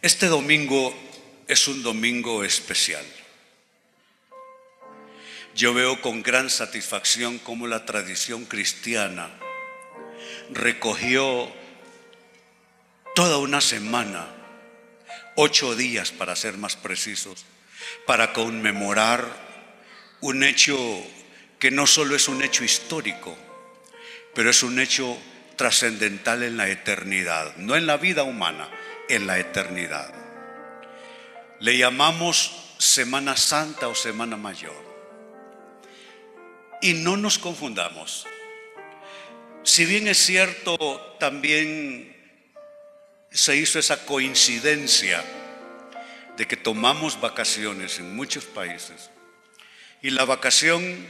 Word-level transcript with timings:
Este 0.00 0.26
domingo 0.26 0.94
es 1.48 1.66
un 1.66 1.82
domingo 1.82 2.44
especial. 2.44 3.04
Yo 5.56 5.74
veo 5.74 6.00
con 6.00 6.22
gran 6.22 6.50
satisfacción 6.50 7.38
cómo 7.40 7.66
la 7.66 7.84
tradición 7.84 8.44
cristiana 8.44 9.28
recogió 10.50 11.50
toda 13.16 13.38
una 13.38 13.60
semana, 13.60 14.28
ocho 15.34 15.74
días 15.74 16.12
para 16.12 16.36
ser 16.36 16.58
más 16.58 16.76
precisos, 16.76 17.44
para 18.06 18.32
conmemorar 18.32 19.26
un 20.20 20.44
hecho 20.44 20.78
que 21.58 21.72
no 21.72 21.88
solo 21.88 22.14
es 22.14 22.28
un 22.28 22.44
hecho 22.44 22.62
histórico, 22.62 23.36
pero 24.32 24.50
es 24.50 24.62
un 24.62 24.78
hecho 24.78 25.18
trascendental 25.56 26.44
en 26.44 26.56
la 26.56 26.68
eternidad, 26.68 27.56
no 27.56 27.74
en 27.74 27.86
la 27.88 27.96
vida 27.96 28.22
humana, 28.22 28.68
en 29.08 29.26
la 29.26 29.38
eternidad. 29.38 30.12
Le 31.60 31.76
llamamos 31.76 32.74
Semana 32.78 33.36
Santa 33.36 33.88
o 33.88 33.94
Semana 33.94 34.36
Mayor. 34.36 34.86
Y 36.80 36.94
no 36.94 37.16
nos 37.16 37.38
confundamos. 37.38 38.26
Si 39.64 39.84
bien 39.84 40.06
es 40.06 40.18
cierto, 40.18 41.16
también 41.18 42.16
se 43.30 43.56
hizo 43.56 43.78
esa 43.78 44.06
coincidencia 44.06 45.24
de 46.36 46.46
que 46.46 46.56
tomamos 46.56 47.20
vacaciones 47.20 47.98
en 47.98 48.14
muchos 48.14 48.44
países. 48.44 49.10
Y 50.02 50.10
la 50.10 50.24
vacación 50.24 51.06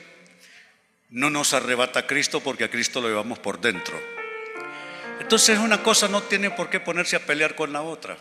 no 1.11 1.31
nos 1.31 1.53
arrebata 1.53 2.01
a 2.01 2.07
Cristo 2.07 2.41
porque 2.41 2.65
a 2.65 2.71
Cristo 2.71 3.01
lo 3.01 3.09
llevamos 3.09 3.39
por 3.39 3.61
dentro. 3.61 4.18
Entonces 5.21 5.59
una 5.59 5.83
cosa 5.83 6.09
no 6.09 6.23
tiene 6.23 6.51
por 6.51 6.71
qué 6.71 6.81
ponerse 6.81 7.17
a 7.17 7.21
pelear 7.21 7.55
con 7.55 7.73
la 7.73 7.83
otra. 7.83 8.17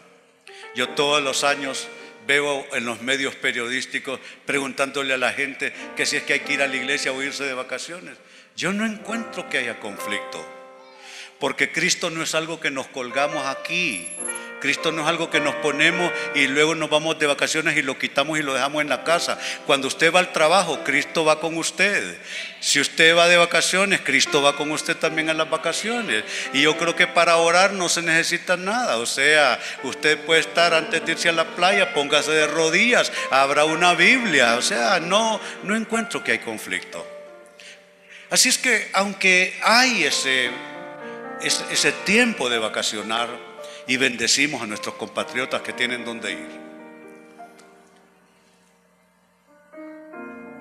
Yo 0.76 0.90
todos 0.90 1.22
los 1.22 1.44
años 1.44 1.88
veo 2.28 2.66
en 2.74 2.86
los 2.86 3.02
medios 3.02 3.36
periodísticos 3.36 4.20
preguntándole 4.46 5.14
a 5.14 5.18
la 5.18 5.32
gente 5.32 5.74
que 5.96 6.06
si 6.06 6.18
es 6.18 6.24
que 6.24 6.34
hay 6.34 6.40
que 6.42 6.54
ir 6.54 6.62
a 6.62 6.68
la 6.68 6.76
iglesia 6.76 7.14
o 7.14 7.24
irse 7.24 7.46
de 7.46 7.54
vacaciones. 7.54 8.18
Yo 8.56 8.74
no 8.74 8.86
encuentro 8.86 9.50
que 9.50 9.60
haya 9.60 9.80
conflicto, 9.80 10.46
porque 11.40 11.72
Cristo 11.72 12.10
no 12.10 12.22
es 12.22 12.36
algo 12.36 12.60
que 12.60 12.72
nos 12.72 12.88
colgamos 12.88 13.46
aquí. 13.46 14.10
Cristo 14.60 14.92
no 14.92 15.04
es 15.04 15.08
algo 15.08 15.30
que 15.30 15.40
nos 15.40 15.56
ponemos 15.56 16.12
y 16.34 16.48
luego 16.48 16.74
nos 16.74 16.90
vamos 16.90 17.20
de 17.20 17.28
vacaciones 17.28 17.78
y 17.78 17.84
lo 17.84 17.98
quitamos 17.98 18.40
y 18.40 18.42
lo 18.42 18.54
dejamos 18.54 18.82
en 18.82 18.90
la 18.90 19.04
casa. 19.04 19.38
Cuando 19.66 19.88
usted 19.88 20.12
va 20.12 20.20
al 20.20 20.32
trabajo, 20.32 20.84
Cristo 20.84 21.24
va 21.24 21.40
con 21.40 21.58
usted. 21.58 22.18
Si 22.60 22.80
usted 22.80 23.16
va 23.16 23.28
de 23.28 23.38
vacaciones, 23.38 24.02
Cristo 24.02 24.42
va 24.42 24.56
con 24.56 24.72
usted 24.72 24.98
también 24.98 25.30
a 25.30 25.36
las 25.36 25.50
vacaciones. 25.50 26.24
Y 26.54 26.64
yo 26.64 26.76
creo 26.78 26.96
que 26.96 27.06
para 27.06 27.38
orar 27.38 27.74
no 27.74 27.88
se 27.88 28.02
necesita 28.02 28.58
nada. 28.58 28.98
O 28.98 29.06
sea, 29.06 29.60
usted 29.84 30.18
puede 30.26 30.42
estar 30.42 30.74
antes 30.74 31.06
de 31.06 31.12
irse 31.12 31.30
a 31.30 31.34
la 31.34 31.46
playa, 31.46 31.94
póngase 31.94 32.32
de 32.32 32.48
rodillas, 32.48 33.12
abra 33.30 33.66
una 33.66 33.94
Biblia. 33.94 34.56
O 34.56 34.62
sea, 34.64 35.00
no, 35.00 35.40
no 35.64 35.76
encuentro 35.76 36.24
que 36.24 36.32
hay 36.32 36.40
conflicto. 36.40 37.06
Así 38.30 38.50
es 38.50 38.58
que 38.58 38.90
aunque 38.94 39.58
hay 39.64 40.04
ese, 40.04 40.50
ese, 41.42 41.64
ese 41.72 41.92
tiempo 41.92 42.50
de 42.50 42.58
vacacionar, 42.58 43.47
y 43.88 43.98
bendecimos 43.98 44.62
a 44.62 44.68
nuestros 44.68 44.96
compatriotas 44.96 45.62
que 45.62 45.74
tienen 45.74 46.04
donde 46.04 46.34
ir. 46.34 46.68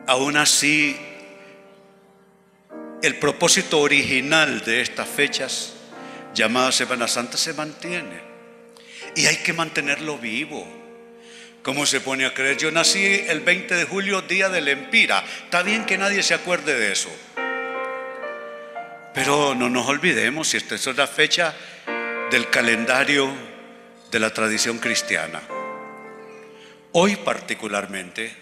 Aún 0.07 0.37
así, 0.37 0.97
el 3.03 3.17
propósito 3.17 3.81
original 3.81 4.65
de 4.65 4.81
estas 4.81 5.09
fechas 5.09 5.75
llamadas 6.35 6.77
Semana 6.77 7.09
Santa 7.09 7.37
se 7.37 7.53
mantiene. 7.55 8.21
Y 9.17 9.27
hay 9.27 9.37
que 9.39 9.53
mantenerlo 9.53 10.19
vivo. 10.19 10.67
¿Cómo 11.63 11.85
se 11.87 12.01
pone 12.01 12.27
a 12.27 12.35
creer? 12.35 12.59
Yo 12.59 12.71
nací 12.71 13.05
el 13.27 13.41
20 13.41 13.75
de 13.75 13.85
julio, 13.85 14.23
día 14.23 14.49
del 14.49 14.69
Empira. 14.69 15.25
Está 15.45 15.63
bien 15.63 15.85
que 15.85 15.99
nadie 15.99 16.23
se 16.23 16.35
acuerde 16.35 16.79
de 16.79 16.93
eso. 16.93 17.11
Pero 19.13 19.55
no 19.57 19.69
nos 19.69 19.89
olvidemos, 19.89 20.49
si 20.49 20.59
esta 20.59 20.77
es 20.77 20.87
la 20.95 21.07
fecha 21.09 21.55
del 22.31 22.51
calendario 22.51 23.31
de 24.11 24.19
la 24.19 24.31
tradición 24.31 24.79
cristiana. 24.79 25.41
Hoy 26.93 27.17
particularmente 27.17 28.33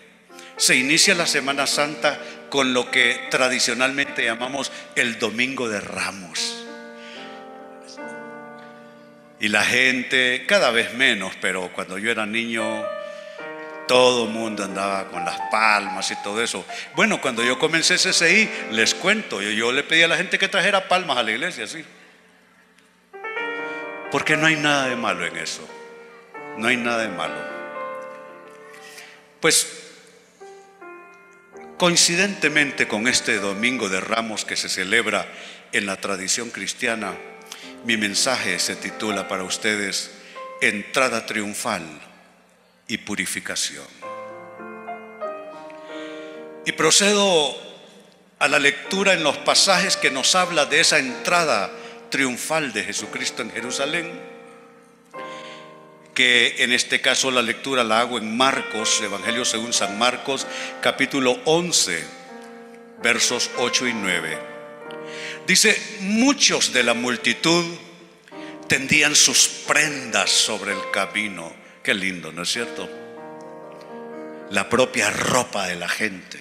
se 0.56 0.76
inicia 0.76 1.14
la 1.14 1.26
Semana 1.26 1.66
Santa 1.66 2.18
con 2.48 2.72
lo 2.72 2.90
que 2.90 3.28
tradicionalmente 3.30 4.24
llamamos 4.24 4.70
el 4.94 5.18
Domingo 5.18 5.68
de 5.68 5.80
Ramos. 5.80 6.64
Y 9.40 9.48
la 9.48 9.64
gente, 9.64 10.44
cada 10.46 10.70
vez 10.70 10.94
menos, 10.94 11.34
pero 11.40 11.70
cuando 11.74 11.98
yo 11.98 12.10
era 12.10 12.24
niño, 12.24 12.82
todo 13.86 14.24
el 14.24 14.30
mundo 14.30 14.64
andaba 14.64 15.08
con 15.10 15.24
las 15.24 15.38
palmas 15.50 16.10
y 16.10 16.22
todo 16.22 16.42
eso. 16.42 16.64
Bueno, 16.94 17.20
cuando 17.20 17.44
yo 17.44 17.58
comencé 17.58 17.96
CCI, 17.96 18.48
les 18.70 18.94
cuento, 18.94 19.42
yo, 19.42 19.50
yo 19.50 19.72
le 19.72 19.82
pedí 19.82 20.02
a 20.02 20.08
la 20.08 20.16
gente 20.16 20.38
que 20.38 20.48
trajera 20.48 20.88
palmas 20.88 21.18
a 21.18 21.22
la 21.22 21.32
iglesia, 21.32 21.66
sí. 21.66 21.84
Porque 24.14 24.36
no 24.36 24.46
hay 24.46 24.54
nada 24.54 24.86
de 24.86 24.94
malo 24.94 25.26
en 25.26 25.36
eso. 25.36 25.68
No 26.56 26.68
hay 26.68 26.76
nada 26.76 27.02
de 27.02 27.08
malo. 27.08 27.34
Pues 29.40 29.66
coincidentemente 31.76 32.86
con 32.86 33.08
este 33.08 33.40
domingo 33.40 33.88
de 33.88 34.00
ramos 34.00 34.44
que 34.44 34.54
se 34.54 34.68
celebra 34.68 35.26
en 35.72 35.86
la 35.86 35.96
tradición 35.96 36.50
cristiana, 36.50 37.12
mi 37.84 37.96
mensaje 37.96 38.60
se 38.60 38.76
titula 38.76 39.26
para 39.26 39.42
ustedes 39.42 40.12
Entrada 40.60 41.26
triunfal 41.26 41.82
y 42.86 42.98
purificación. 42.98 43.88
Y 46.64 46.70
procedo 46.70 47.52
a 48.38 48.46
la 48.46 48.60
lectura 48.60 49.12
en 49.12 49.24
los 49.24 49.38
pasajes 49.38 49.96
que 49.96 50.12
nos 50.12 50.36
habla 50.36 50.66
de 50.66 50.78
esa 50.78 51.00
entrada 51.00 51.68
triunfal 52.10 52.72
de 52.72 52.84
Jesucristo 52.84 53.42
en 53.42 53.50
Jerusalén, 53.50 54.10
que 56.14 56.56
en 56.58 56.72
este 56.72 57.00
caso 57.00 57.30
la 57.30 57.42
lectura 57.42 57.82
la 57.82 58.00
hago 58.00 58.18
en 58.18 58.36
Marcos, 58.36 59.00
Evangelio 59.00 59.44
según 59.44 59.72
San 59.72 59.98
Marcos, 59.98 60.46
capítulo 60.80 61.38
11, 61.44 62.04
versos 63.02 63.50
8 63.58 63.88
y 63.88 63.92
9. 63.94 64.38
Dice, 65.46 65.76
muchos 66.00 66.72
de 66.72 66.84
la 66.84 66.94
multitud 66.94 67.64
tendían 68.68 69.14
sus 69.14 69.46
prendas 69.66 70.30
sobre 70.30 70.72
el 70.72 70.90
camino. 70.90 71.52
Qué 71.82 71.94
lindo, 71.94 72.32
¿no 72.32 72.42
es 72.42 72.50
cierto? 72.50 72.88
La 74.50 74.68
propia 74.70 75.10
ropa 75.10 75.66
de 75.66 75.76
la 75.76 75.88
gente. 75.88 76.40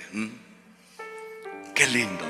Qué 1.74 1.88
lindo. 1.88 2.24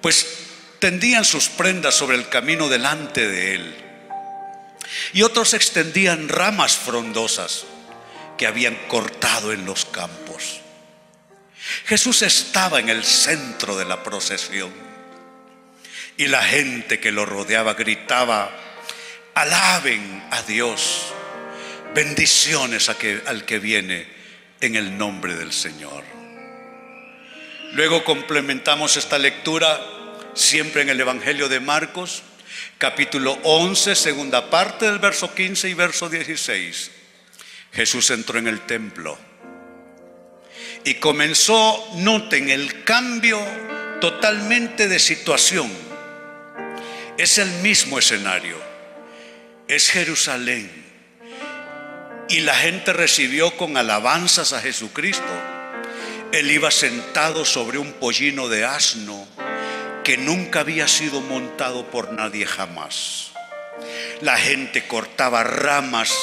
Pues 0.00 0.53
tendían 0.84 1.24
sus 1.24 1.48
prendas 1.48 1.94
sobre 1.94 2.14
el 2.14 2.28
camino 2.28 2.68
delante 2.68 3.26
de 3.26 3.54
él. 3.54 3.74
Y 5.14 5.22
otros 5.22 5.54
extendían 5.54 6.28
ramas 6.28 6.76
frondosas 6.76 7.64
que 8.36 8.46
habían 8.46 8.74
cortado 8.86 9.54
en 9.54 9.64
los 9.64 9.86
campos. 9.86 10.60
Jesús 11.86 12.20
estaba 12.20 12.80
en 12.80 12.90
el 12.90 13.02
centro 13.02 13.78
de 13.78 13.86
la 13.86 14.02
procesión 14.02 14.70
y 16.18 16.26
la 16.26 16.42
gente 16.42 17.00
que 17.00 17.12
lo 17.12 17.24
rodeaba 17.24 17.72
gritaba, 17.72 18.54
alaben 19.34 20.22
a 20.32 20.42
Dios, 20.42 21.14
bendiciones 21.94 22.90
al 22.90 23.46
que 23.46 23.58
viene 23.58 24.06
en 24.60 24.76
el 24.76 24.98
nombre 24.98 25.34
del 25.34 25.54
Señor. 25.54 26.04
Luego 27.72 28.04
complementamos 28.04 28.98
esta 28.98 29.18
lectura 29.18 29.93
siempre 30.34 30.82
en 30.82 30.88
el 30.88 31.00
Evangelio 31.00 31.48
de 31.48 31.60
Marcos, 31.60 32.22
capítulo 32.78 33.38
11, 33.44 33.94
segunda 33.94 34.50
parte 34.50 34.86
del 34.86 34.98
verso 34.98 35.32
15 35.32 35.68
y 35.68 35.74
verso 35.74 36.08
16. 36.08 36.90
Jesús 37.72 38.10
entró 38.10 38.38
en 38.38 38.48
el 38.48 38.60
templo 38.66 39.18
y 40.84 40.94
comenzó, 40.94 41.88
noten 41.96 42.50
el 42.50 42.84
cambio 42.84 43.40
totalmente 44.00 44.88
de 44.88 44.98
situación. 44.98 45.70
Es 47.16 47.38
el 47.38 47.50
mismo 47.62 47.98
escenario, 47.98 48.58
es 49.68 49.90
Jerusalén. 49.90 50.84
Y 52.28 52.40
la 52.40 52.54
gente 52.54 52.92
recibió 52.92 53.56
con 53.56 53.76
alabanzas 53.76 54.52
a 54.52 54.60
Jesucristo. 54.60 55.22
Él 56.32 56.50
iba 56.50 56.70
sentado 56.70 57.44
sobre 57.44 57.78
un 57.78 57.92
pollino 57.92 58.48
de 58.48 58.64
asno 58.64 59.28
que 60.04 60.18
nunca 60.18 60.60
había 60.60 60.86
sido 60.86 61.20
montado 61.22 61.90
por 61.90 62.12
nadie 62.12 62.46
jamás. 62.46 63.32
La 64.20 64.36
gente 64.36 64.86
cortaba 64.86 65.42
ramas 65.42 66.14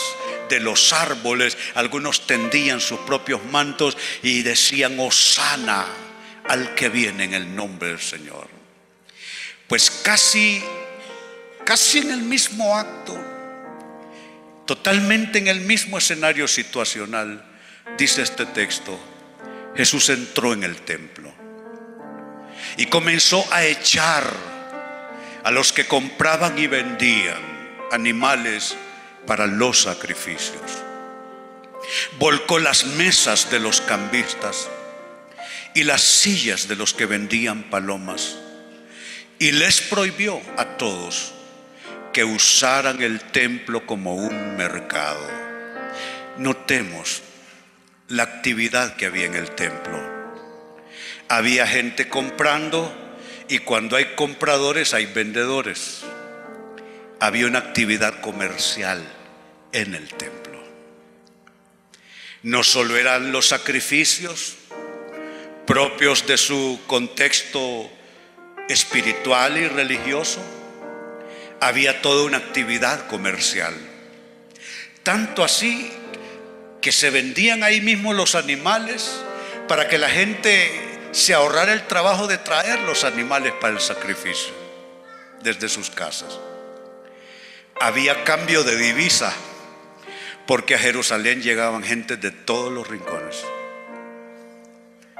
de 0.49 0.59
los 0.59 0.93
árboles, 0.93 1.57
algunos 1.73 2.27
tendían 2.27 2.79
sus 2.79 2.99
propios 3.01 3.43
mantos 3.45 3.97
y 4.21 4.43
decían, 4.43 4.99
Osana 4.99 5.85
al 6.47 6.75
que 6.75 6.89
viene 6.89 7.25
en 7.25 7.33
el 7.33 7.55
nombre 7.55 7.89
del 7.89 7.99
Señor. 7.99 8.47
Pues 9.67 9.89
casi, 9.89 10.63
casi 11.63 11.99
en 11.99 12.11
el 12.11 12.21
mismo 12.21 12.77
acto, 12.77 13.17
totalmente 14.65 15.39
en 15.39 15.47
el 15.47 15.61
mismo 15.61 15.97
escenario 15.97 16.47
situacional, 16.47 17.43
dice 17.97 18.21
este 18.21 18.45
texto, 18.45 18.99
Jesús 19.75 20.09
entró 20.09 20.53
en 20.53 20.63
el 20.63 20.81
templo 20.81 21.30
y 22.77 22.85
comenzó 22.87 23.45
a 23.51 23.65
echar 23.65 24.23
a 25.43 25.51
los 25.51 25.73
que 25.73 25.87
compraban 25.87 26.57
y 26.57 26.67
vendían 26.67 27.41
animales 27.91 28.75
para 29.25 29.47
los 29.47 29.81
sacrificios. 29.83 30.83
Volcó 32.19 32.59
las 32.59 32.85
mesas 32.85 33.49
de 33.49 33.59
los 33.59 33.81
cambistas 33.81 34.69
y 35.73 35.83
las 35.83 36.01
sillas 36.01 36.67
de 36.67 36.75
los 36.75 36.93
que 36.93 37.05
vendían 37.05 37.63
palomas 37.63 38.37
y 39.39 39.51
les 39.51 39.81
prohibió 39.81 40.39
a 40.57 40.77
todos 40.77 41.33
que 42.13 42.23
usaran 42.23 43.01
el 43.01 43.19
templo 43.21 43.85
como 43.85 44.15
un 44.15 44.55
mercado. 44.55 45.27
Notemos 46.37 47.23
la 48.07 48.23
actividad 48.23 48.95
que 48.95 49.05
había 49.05 49.25
en 49.25 49.35
el 49.35 49.51
templo. 49.51 50.20
Había 51.31 51.65
gente 51.65 52.09
comprando 52.09 52.93
y 53.47 53.59
cuando 53.59 53.95
hay 53.95 54.15
compradores 54.15 54.93
hay 54.93 55.05
vendedores. 55.05 56.01
Había 57.21 57.47
una 57.47 57.59
actividad 57.59 58.19
comercial 58.19 59.01
en 59.71 59.95
el 59.95 60.09
templo. 60.09 60.61
No 62.43 62.65
solo 62.65 62.97
eran 62.97 63.31
los 63.31 63.47
sacrificios 63.47 64.57
propios 65.65 66.27
de 66.27 66.37
su 66.37 66.81
contexto 66.85 67.89
espiritual 68.67 69.57
y 69.57 69.69
religioso, 69.69 70.41
había 71.61 72.01
toda 72.01 72.25
una 72.25 72.39
actividad 72.39 73.07
comercial. 73.07 73.73
Tanto 75.01 75.45
así 75.45 75.93
que 76.81 76.91
se 76.91 77.09
vendían 77.09 77.63
ahí 77.63 77.79
mismo 77.79 78.13
los 78.13 78.35
animales 78.35 79.23
para 79.69 79.87
que 79.87 79.97
la 79.97 80.09
gente 80.09 80.90
se 81.11 81.33
ahorrara 81.33 81.73
el 81.73 81.87
trabajo 81.87 82.27
de 82.27 82.37
traer 82.37 82.79
los 82.81 83.03
animales 83.03 83.53
para 83.59 83.73
el 83.73 83.81
sacrificio 83.81 84.53
desde 85.43 85.69
sus 85.69 85.89
casas. 85.89 86.39
Había 87.79 88.23
cambio 88.23 88.63
de 88.63 88.77
divisa 88.77 89.33
porque 90.47 90.75
a 90.75 90.79
Jerusalén 90.79 91.41
llegaban 91.41 91.83
gente 91.83 92.17
de 92.17 92.31
todos 92.31 92.71
los 92.71 92.87
rincones. 92.87 93.43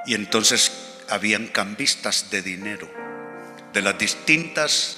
Y 0.06 0.16
entonces 0.16 0.72
habían 1.10 1.48
cambistas 1.48 2.30
de 2.30 2.42
dinero 2.42 2.90
de 3.74 3.82
las 3.82 3.98
distintas 3.98 4.98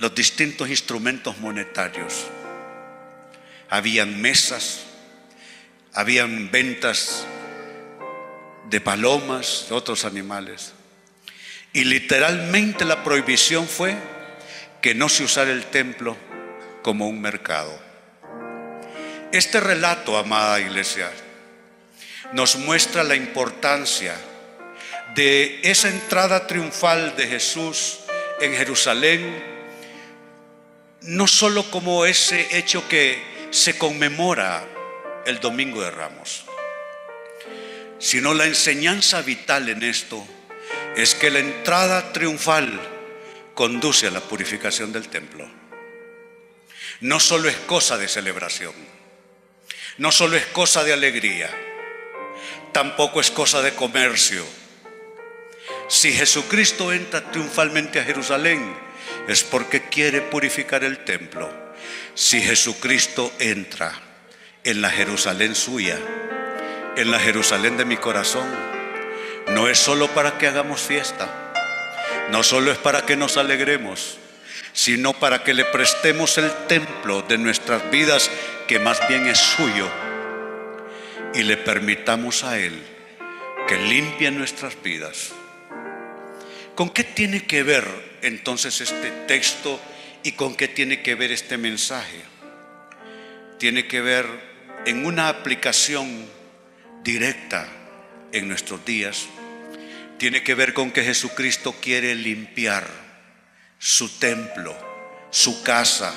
los 0.00 0.14
distintos 0.14 0.70
instrumentos 0.70 1.38
monetarios. 1.38 2.26
Habían 3.68 4.20
mesas, 4.20 4.80
habían 5.92 6.50
ventas 6.50 7.26
de 8.70 8.80
palomas, 8.80 9.66
de 9.68 9.74
otros 9.74 10.04
animales. 10.04 10.72
Y 11.72 11.84
literalmente 11.84 12.84
la 12.84 13.04
prohibición 13.04 13.66
fue 13.66 13.96
que 14.80 14.94
no 14.94 15.08
se 15.08 15.24
usara 15.24 15.50
el 15.50 15.66
templo 15.66 16.16
como 16.82 17.08
un 17.08 17.20
mercado. 17.20 17.78
Este 19.32 19.60
relato, 19.60 20.16
amada 20.16 20.60
iglesia, 20.60 21.10
nos 22.32 22.56
muestra 22.56 23.04
la 23.04 23.16
importancia 23.16 24.16
de 25.14 25.60
esa 25.62 25.88
entrada 25.88 26.46
triunfal 26.46 27.16
de 27.16 27.26
Jesús 27.26 27.98
en 28.40 28.54
Jerusalén, 28.54 29.44
no 31.02 31.26
solo 31.26 31.70
como 31.70 32.04
ese 32.06 32.56
hecho 32.56 32.88
que 32.88 33.22
se 33.50 33.76
conmemora 33.76 34.64
el 35.26 35.40
Domingo 35.40 35.82
de 35.82 35.90
Ramos, 35.90 36.44
sino 38.00 38.34
la 38.34 38.46
enseñanza 38.46 39.22
vital 39.22 39.68
en 39.68 39.84
esto 39.84 40.26
es 40.96 41.14
que 41.14 41.30
la 41.30 41.38
entrada 41.38 42.12
triunfal 42.12 42.80
conduce 43.54 44.08
a 44.08 44.10
la 44.10 44.20
purificación 44.20 44.92
del 44.92 45.08
templo. 45.08 45.48
No 47.00 47.20
solo 47.20 47.48
es 47.48 47.56
cosa 47.56 47.96
de 47.96 48.08
celebración, 48.08 48.74
no 49.98 50.10
solo 50.10 50.36
es 50.36 50.46
cosa 50.46 50.82
de 50.82 50.92
alegría, 50.92 51.50
tampoco 52.72 53.20
es 53.20 53.30
cosa 53.30 53.62
de 53.62 53.72
comercio 53.74 54.44
si 55.90 56.12
Jesucristo 56.12 56.92
entra 56.92 57.32
triunfalmente 57.32 57.98
a 57.98 58.04
Jerusalén, 58.04 58.76
es 59.26 59.42
porque 59.42 59.88
quiere 59.88 60.20
purificar 60.20 60.84
el 60.84 61.04
templo. 61.04 61.50
Si 62.14 62.40
Jesucristo 62.40 63.32
entra 63.40 64.00
en 64.62 64.82
la 64.82 64.90
Jerusalén 64.90 65.56
suya, 65.56 65.98
en 66.96 67.10
la 67.10 67.18
Jerusalén 67.18 67.76
de 67.76 67.84
mi 67.84 67.96
corazón, 67.96 68.48
no 69.48 69.68
es 69.68 69.78
solo 69.78 70.08
para 70.08 70.38
que 70.38 70.46
hagamos 70.46 70.80
fiesta, 70.80 71.52
no 72.30 72.42
solo 72.42 72.72
es 72.72 72.78
para 72.78 73.06
que 73.06 73.16
nos 73.16 73.36
alegremos, 73.36 74.18
sino 74.72 75.12
para 75.12 75.42
que 75.42 75.54
le 75.54 75.64
prestemos 75.64 76.38
el 76.38 76.50
templo 76.68 77.22
de 77.22 77.38
nuestras 77.38 77.90
vidas, 77.90 78.30
que 78.66 78.78
más 78.78 79.00
bien 79.08 79.26
es 79.26 79.38
suyo, 79.38 79.88
y 81.34 81.42
le 81.42 81.56
permitamos 81.56 82.44
a 82.44 82.58
Él 82.58 82.80
que 83.68 83.76
limpie 83.76 84.30
nuestras 84.30 84.80
vidas 84.82 85.32
¿Con 86.80 86.88
qué 86.88 87.04
tiene 87.04 87.44
que 87.44 87.62
ver 87.62 87.84
entonces 88.22 88.80
este 88.80 89.10
texto 89.28 89.78
y 90.22 90.32
con 90.32 90.54
qué 90.54 90.66
tiene 90.66 91.02
que 91.02 91.14
ver 91.14 91.30
este 91.30 91.58
mensaje? 91.58 92.22
Tiene 93.58 93.86
que 93.86 94.00
ver 94.00 94.24
en 94.86 95.04
una 95.04 95.28
aplicación 95.28 96.24
directa 97.02 97.66
en 98.32 98.48
nuestros 98.48 98.84
días. 98.84 99.26
Tiene 100.18 100.42
que 100.42 100.54
ver 100.54 100.74
con 100.74 100.90
que 100.90 101.02
Jesucristo 101.02 101.74
quiere 101.80 102.14
limpiar 102.14 102.86
su 103.78 104.18
templo, 104.18 104.76
su 105.30 105.62
casa, 105.62 106.14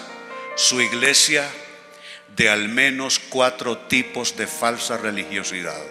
su 0.55 0.81
iglesia 0.81 1.49
de 2.35 2.49
al 2.49 2.67
menos 2.67 3.19
cuatro 3.19 3.77
tipos 3.77 4.35
de 4.35 4.47
falsa 4.47 4.97
religiosidad. 4.97 5.81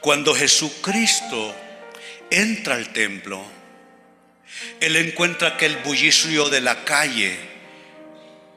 Cuando 0.00 0.34
Jesucristo 0.34 1.54
entra 2.30 2.76
al 2.76 2.92
templo, 2.92 3.44
él 4.80 4.96
encuentra 4.96 5.56
que 5.56 5.66
el 5.66 5.76
bullicio 5.78 6.48
de 6.48 6.60
la 6.60 6.84
calle 6.84 7.36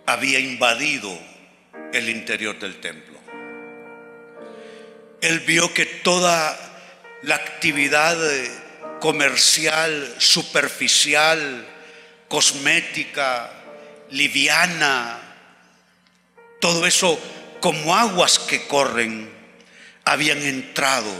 había 0.05 0.39
invadido 0.39 1.17
el 1.91 2.09
interior 2.09 2.57
del 2.59 2.79
templo. 2.79 3.18
Él 5.21 5.41
vio 5.41 5.73
que 5.73 5.85
toda 5.85 6.57
la 7.23 7.35
actividad 7.35 8.17
comercial, 8.99 10.15
superficial, 10.17 11.67
cosmética, 12.27 13.51
liviana, 14.11 15.19
todo 16.61 16.85
eso 16.85 17.19
como 17.59 17.95
aguas 17.95 18.39
que 18.39 18.67
corren, 18.67 19.29
habían 20.05 20.41
entrado 20.41 21.11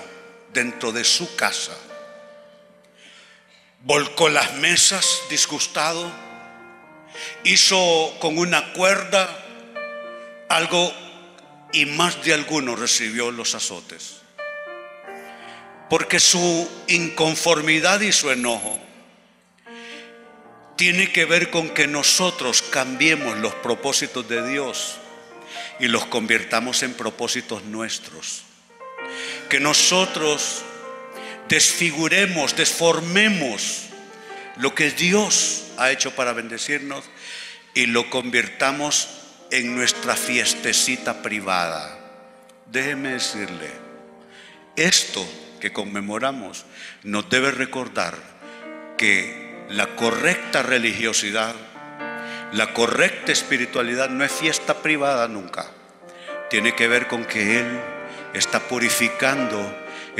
dentro 0.54 0.92
de 0.92 1.04
su 1.04 1.36
casa. 1.36 1.78
Volcó 3.82 4.30
las 4.30 4.56
mesas 4.56 5.22
disgustado, 5.30 6.12
hizo 7.44 8.16
con 8.20 8.38
una 8.38 8.74
cuerda 8.74 9.46
algo 10.50 10.94
y 11.72 11.86
más 11.86 12.24
de 12.24 12.34
alguno 12.34 12.76
recibió 12.76 13.32
los 13.32 13.56
azotes. 13.56 14.18
Porque 15.90 16.20
su 16.20 16.70
inconformidad 16.88 18.02
y 18.02 18.12
su 18.12 18.30
enojo 18.30 18.80
tiene 20.76 21.12
que 21.12 21.26
ver 21.26 21.50
con 21.50 21.70
que 21.70 21.88
nosotros 21.88 22.62
cambiemos 22.62 23.38
los 23.40 23.54
propósitos 23.56 24.28
de 24.30 24.48
Dios 24.48 24.96
y 25.80 25.88
los 25.88 26.06
convirtamos 26.06 26.84
en 26.84 26.94
propósitos 26.94 27.64
nuestros. 27.66 28.44
Que 29.50 29.60
nosotros 29.60 30.62
desfiguremos, 31.50 32.56
desformemos 32.56 33.86
lo 34.58 34.76
que 34.76 34.92
Dios 34.92 35.64
ha 35.78 35.92
hecho 35.92 36.12
para 36.12 36.34
bendecirnos 36.34 37.04
y 37.74 37.88
lo 37.88 38.10
convirtamos 38.10 39.19
en 39.52 39.76
nuestra 39.76 40.16
fiestecita 40.16 41.22
privada. 41.22 41.98
Déjeme 42.66 43.14
decirle, 43.14 43.70
esto 44.76 45.28
que 45.60 45.74
conmemoramos 45.74 46.66
nos 47.04 47.30
debe 47.30 47.52
recordar 47.52 48.16
que 48.98 49.66
la 49.70 49.96
correcta 49.96 50.64
religiosidad, 50.64 51.56
la 52.54 52.74
correcta 52.74 53.32
espiritualidad 53.32 54.10
no 54.10 54.24
es 54.24 54.32
fiesta 54.32 54.82
privada 54.82 55.28
nunca. 55.28 55.72
Tiene 56.50 56.76
que 56.76 56.88
ver 56.88 57.08
con 57.08 57.26
que 57.26 57.60
Él 57.60 57.80
está 58.34 58.60
purificando 58.60 59.60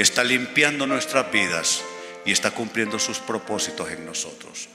está 0.02 0.24
limpiando 0.24 0.88
nuestras 0.88 1.32
vidas 1.32 1.82
y 2.26 2.32
está 2.32 2.52
cumpliendo 2.52 3.00
sus 3.00 3.20
propósitos 3.20 3.90
en 3.92 4.06
nosotros. 4.06 4.70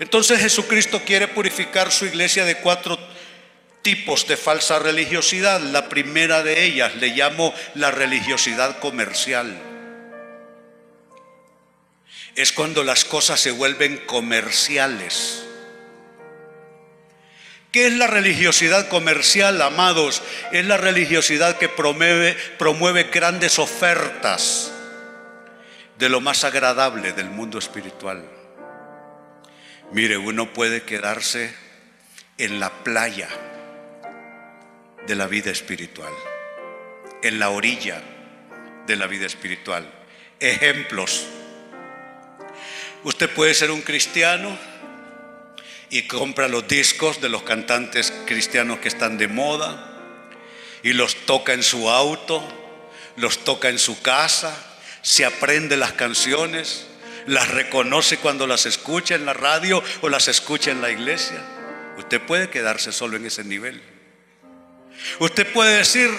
Entonces 0.00 0.40
Jesucristo 0.40 1.02
quiere 1.04 1.28
purificar 1.28 1.92
su 1.92 2.06
iglesia 2.06 2.44
de 2.44 2.56
cuatro 2.56 2.98
tipos 3.84 4.26
de 4.26 4.36
falsa 4.36 4.80
religiosidad. 4.80 5.60
La 5.60 5.88
primera 5.88 6.42
de 6.42 6.64
ellas 6.64 6.96
le 6.96 7.10
llamo 7.10 7.54
la 7.74 7.92
religiosidad 7.92 8.80
comercial. 8.80 9.56
Es 12.34 12.50
cuando 12.50 12.82
las 12.82 13.04
cosas 13.04 13.38
se 13.38 13.52
vuelven 13.52 13.98
comerciales. 13.98 15.44
¿Qué 17.70 17.86
es 17.86 17.92
la 17.92 18.06
religiosidad 18.06 18.88
comercial, 18.88 19.60
amados? 19.62 20.22
Es 20.50 20.64
la 20.64 20.76
religiosidad 20.76 21.58
que 21.58 21.68
promueve, 21.68 22.36
promueve 22.58 23.04
grandes 23.04 23.58
ofertas 23.58 24.72
de 25.98 26.08
lo 26.08 26.20
más 26.20 26.42
agradable 26.44 27.12
del 27.12 27.30
mundo 27.30 27.58
espiritual. 27.58 28.24
Mire, 29.92 30.16
uno 30.16 30.52
puede 30.52 30.82
quedarse 30.82 31.54
en 32.38 32.58
la 32.58 32.70
playa 32.82 33.28
de 35.06 35.14
la 35.14 35.26
vida 35.26 35.50
espiritual, 35.50 36.12
en 37.22 37.38
la 37.38 37.50
orilla 37.50 38.02
de 38.86 38.96
la 38.96 39.06
vida 39.06 39.26
espiritual. 39.26 39.90
Ejemplos. 40.40 41.26
Usted 43.02 43.30
puede 43.30 43.54
ser 43.54 43.70
un 43.70 43.82
cristiano 43.82 44.56
y 45.90 46.06
compra 46.06 46.48
los 46.48 46.66
discos 46.66 47.20
de 47.20 47.28
los 47.28 47.42
cantantes 47.42 48.12
cristianos 48.26 48.78
que 48.78 48.88
están 48.88 49.18
de 49.18 49.28
moda 49.28 49.90
y 50.82 50.92
los 50.92 51.14
toca 51.26 51.52
en 51.52 51.62
su 51.62 51.90
auto, 51.90 52.42
los 53.16 53.44
toca 53.44 53.68
en 53.68 53.78
su 53.78 54.00
casa, 54.00 54.56
se 55.02 55.24
aprende 55.24 55.76
las 55.76 55.92
canciones, 55.92 56.86
las 57.26 57.48
reconoce 57.48 58.18
cuando 58.18 58.46
las 58.46 58.66
escucha 58.66 59.14
en 59.14 59.26
la 59.26 59.34
radio 59.34 59.82
o 60.00 60.08
las 60.08 60.28
escucha 60.28 60.70
en 60.70 60.80
la 60.80 60.90
iglesia. 60.90 61.42
Usted 61.98 62.20
puede 62.20 62.50
quedarse 62.50 62.92
solo 62.92 63.16
en 63.16 63.26
ese 63.26 63.44
nivel. 63.44 63.93
Usted 65.18 65.52
puede 65.52 65.78
decir, 65.78 66.10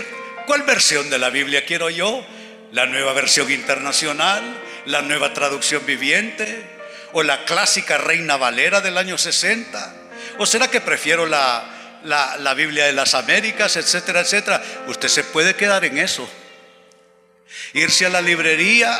¿cuál 0.45 0.63
versión 0.63 1.09
de 1.09 1.17
la 1.17 1.29
Biblia 1.29 1.65
quiero 1.65 1.89
yo? 1.89 2.25
¿La 2.71 2.85
nueva 2.85 3.13
versión 3.13 3.51
internacional? 3.51 4.43
¿La 4.85 5.01
nueva 5.01 5.33
traducción 5.33 5.85
viviente? 5.85 6.63
¿O 7.13 7.23
la 7.23 7.45
clásica 7.45 7.97
Reina 7.97 8.37
Valera 8.37 8.81
del 8.81 8.97
año 8.97 9.17
60? 9.17 9.95
¿O 10.37 10.45
será 10.45 10.69
que 10.69 10.81
prefiero 10.81 11.25
la, 11.25 11.99
la, 12.03 12.53
Biblia 12.53 12.85
de 12.85 12.93
las 12.93 13.13
Américas, 13.13 13.75
etcétera, 13.77 14.21
etcétera? 14.21 14.61
Usted 14.87 15.07
se 15.07 15.23
puede 15.23 15.55
quedar 15.55 15.85
en 15.85 15.97
eso. 15.97 16.29
Irse 17.73 18.05
a 18.05 18.09
la 18.09 18.21
librería 18.21 18.99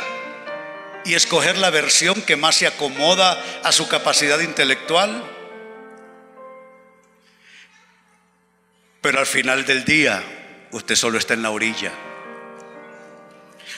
y 1.04 1.14
escoger 1.14 1.56
la 1.58 1.70
versión 1.70 2.20
que 2.22 2.36
más 2.36 2.56
se 2.56 2.66
acomoda 2.66 3.40
a 3.62 3.72
su 3.72 3.88
capacidad 3.88 4.40
intelectual. 4.40 5.22
Pero 9.06 9.20
al 9.20 9.26
final 9.26 9.64
del 9.64 9.84
día, 9.84 10.20
usted 10.72 10.96
solo 10.96 11.16
está 11.16 11.34
en 11.34 11.42
la 11.42 11.50
orilla. 11.50 11.92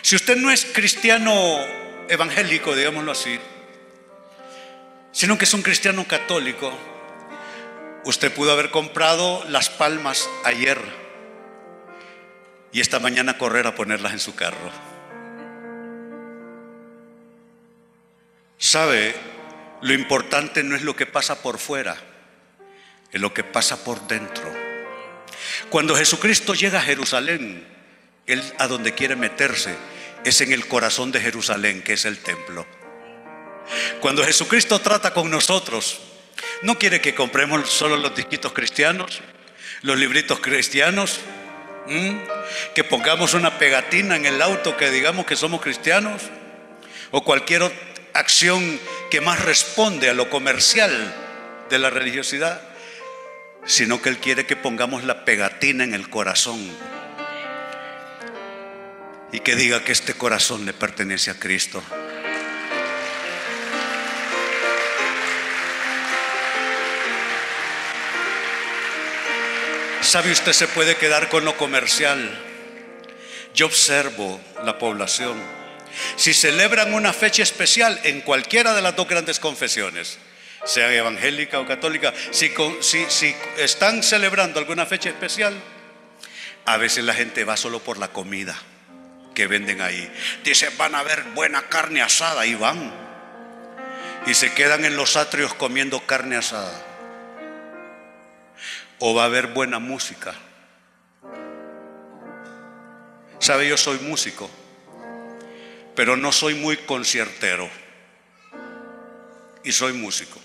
Si 0.01 0.17
usted 0.17 0.39
no 0.39 0.51
es 0.51 0.65
cristiano 0.65 1.59
evangélico, 2.09 2.75
digámoslo 2.75 3.13
así, 3.13 3.39
sino 5.13 5.37
que 5.37 5.45
es 5.45 5.53
un 5.53 5.61
cristiano 5.61 6.07
católico, 6.09 6.73
usted 8.07 8.33
pudo 8.33 8.53
haber 8.53 8.71
comprado 8.71 9.45
las 9.51 9.69
palmas 9.69 10.31
ayer 10.47 10.79
y 12.73 12.81
esta 12.81 12.99
mañana 12.99 13.37
correr 13.37 13.67
a 13.67 13.75
ponerlas 13.75 14.15
en 14.15 14.21
su 14.21 14.35
carro. 14.35 14.71
Sabe, 18.57 19.15
lo 19.83 19.93
importante 19.93 20.65
no 20.65 20.75
es 20.75 20.81
lo 20.81 20.97
que 20.97 21.05
pasa 21.05 21.43
por 21.43 21.59
fuera, 21.59 21.99
es 23.13 23.21
lo 23.21 23.35
que 23.35 23.45
pasa 23.45 23.85
por 23.85 24.09
dentro. 24.09 24.68
Cuando 25.71 25.97
Jesucristo 25.97 26.55
llega 26.55 26.79
a 26.79 26.83
Jerusalén, 26.83 27.67
Él 28.27 28.43
a 28.59 28.67
donde 28.67 28.95
quiere 28.95 29.17
meterse 29.17 29.75
es 30.25 30.41
en 30.41 30.53
el 30.53 30.67
corazón 30.67 31.13
de 31.13 31.21
Jerusalén, 31.21 31.83
que 31.83 31.95
es 31.95 32.05
el 32.05 32.19
templo. 32.19 32.67
Cuando 34.01 34.25
Jesucristo 34.25 34.79
trata 34.81 35.13
con 35.13 35.31
nosotros, 35.31 36.01
no 36.63 36.79
quiere 36.79 37.01
que 37.01 37.15
compremos 37.15 37.69
solo 37.69 37.97
los 37.97 38.15
disquitos 38.15 38.53
cristianos, 38.53 39.21
los 39.83 39.99
libritos 39.99 40.41
cristianos, 40.41 41.21
que 42.75 42.85
pongamos 42.85 43.35
una 43.35 43.59
pegatina 43.59 44.17
en 44.17 44.27
el 44.27 44.43
auto 44.43 44.77
que 44.77 44.91
digamos 44.91 45.27
que 45.27 45.37
somos 45.37 45.61
cristianos, 45.61 46.23
o 47.11 47.25
cualquier 47.25 47.71
acción 48.13 48.81
que 49.11 49.21
más 49.21 49.45
responde 49.45 50.11
a 50.11 50.15
lo 50.15 50.29
comercial 50.29 51.15
de 51.71 51.79
la 51.79 51.91
religiosidad, 51.91 52.61
sino 53.65 54.01
que 54.01 54.09
Él 54.09 54.19
quiere 54.19 54.47
que 54.47 54.57
pongamos 54.57 55.05
la 55.05 55.25
pegatina 55.25 55.85
en 55.85 55.95
el 55.95 56.09
corazón 56.11 56.59
y 59.33 59.41
que 59.41 59.57
diga 59.57 59.85
que 59.85 59.93
este 59.93 60.15
corazón 60.15 60.65
le 60.65 60.73
pertenece 60.73 61.31
a 61.31 61.39
Cristo. 61.39 61.83
¿Sabe 70.01 70.33
usted 70.33 70.53
se 70.53 70.69
puede 70.69 70.97
quedar 70.97 71.29
con 71.29 71.45
lo 71.45 71.57
comercial? 71.57 72.43
Yo 73.55 73.67
observo 73.67 74.41
la 74.65 74.79
población 74.79 75.37
si 76.17 76.35
celebran 76.35 76.95
una 76.95 77.13
fecha 77.13 77.43
especial 77.43 78.01
en 78.05 78.21
cualquiera 78.21 78.75
de 78.75 78.83
las 78.83 78.97
dos 78.97 79.09
grandes 79.09 79.39
confesiones, 79.39 80.19
sea 80.69 80.93
evangélica 80.93 81.59
o 81.59 81.67
católica, 81.67 82.13
si, 82.31 82.53
están 83.57 84.03
celebrando 84.03 84.61
alguna 84.61 84.87
fecha 84.87 85.09
especial, 85.09 85.59
a 86.67 86.77
veces 86.77 87.05
la 87.05 87.15
gente 87.15 87.45
va 87.45 87.57
solo 87.57 87.81
por 87.81 87.99
la 87.99 88.09
comida 88.09 88.55
que 89.35 89.47
venden 89.47 89.81
ahí. 89.81 90.13
Dice, 90.45 90.69
van 90.77 90.95
a 90.95 91.03
ver 91.03 91.23
buena 91.35 91.63
carne 91.69 92.03
asada 92.03 92.45
y 92.45 92.55
van. 92.55 92.93
Y 94.27 94.35
se 94.35 94.53
quedan 94.53 94.85
en 94.85 94.97
los 94.97 95.17
atrios 95.17 95.55
comiendo 95.55 96.01
carne 96.01 96.37
asada. 96.37 96.85
O 98.99 99.15
va 99.15 99.23
a 99.23 99.27
haber 99.27 99.47
buena 99.47 99.79
música. 99.79 100.35
¿Sabe? 103.39 103.69
Yo 103.69 103.77
soy 103.77 103.99
músico 104.01 104.51
pero 105.99 106.17
no 106.17 106.31
soy 106.31 106.55
muy 106.55 106.77
conciertero. 106.77 107.69
Y 109.65 109.73
soy 109.73 109.95
músico. 109.95 110.39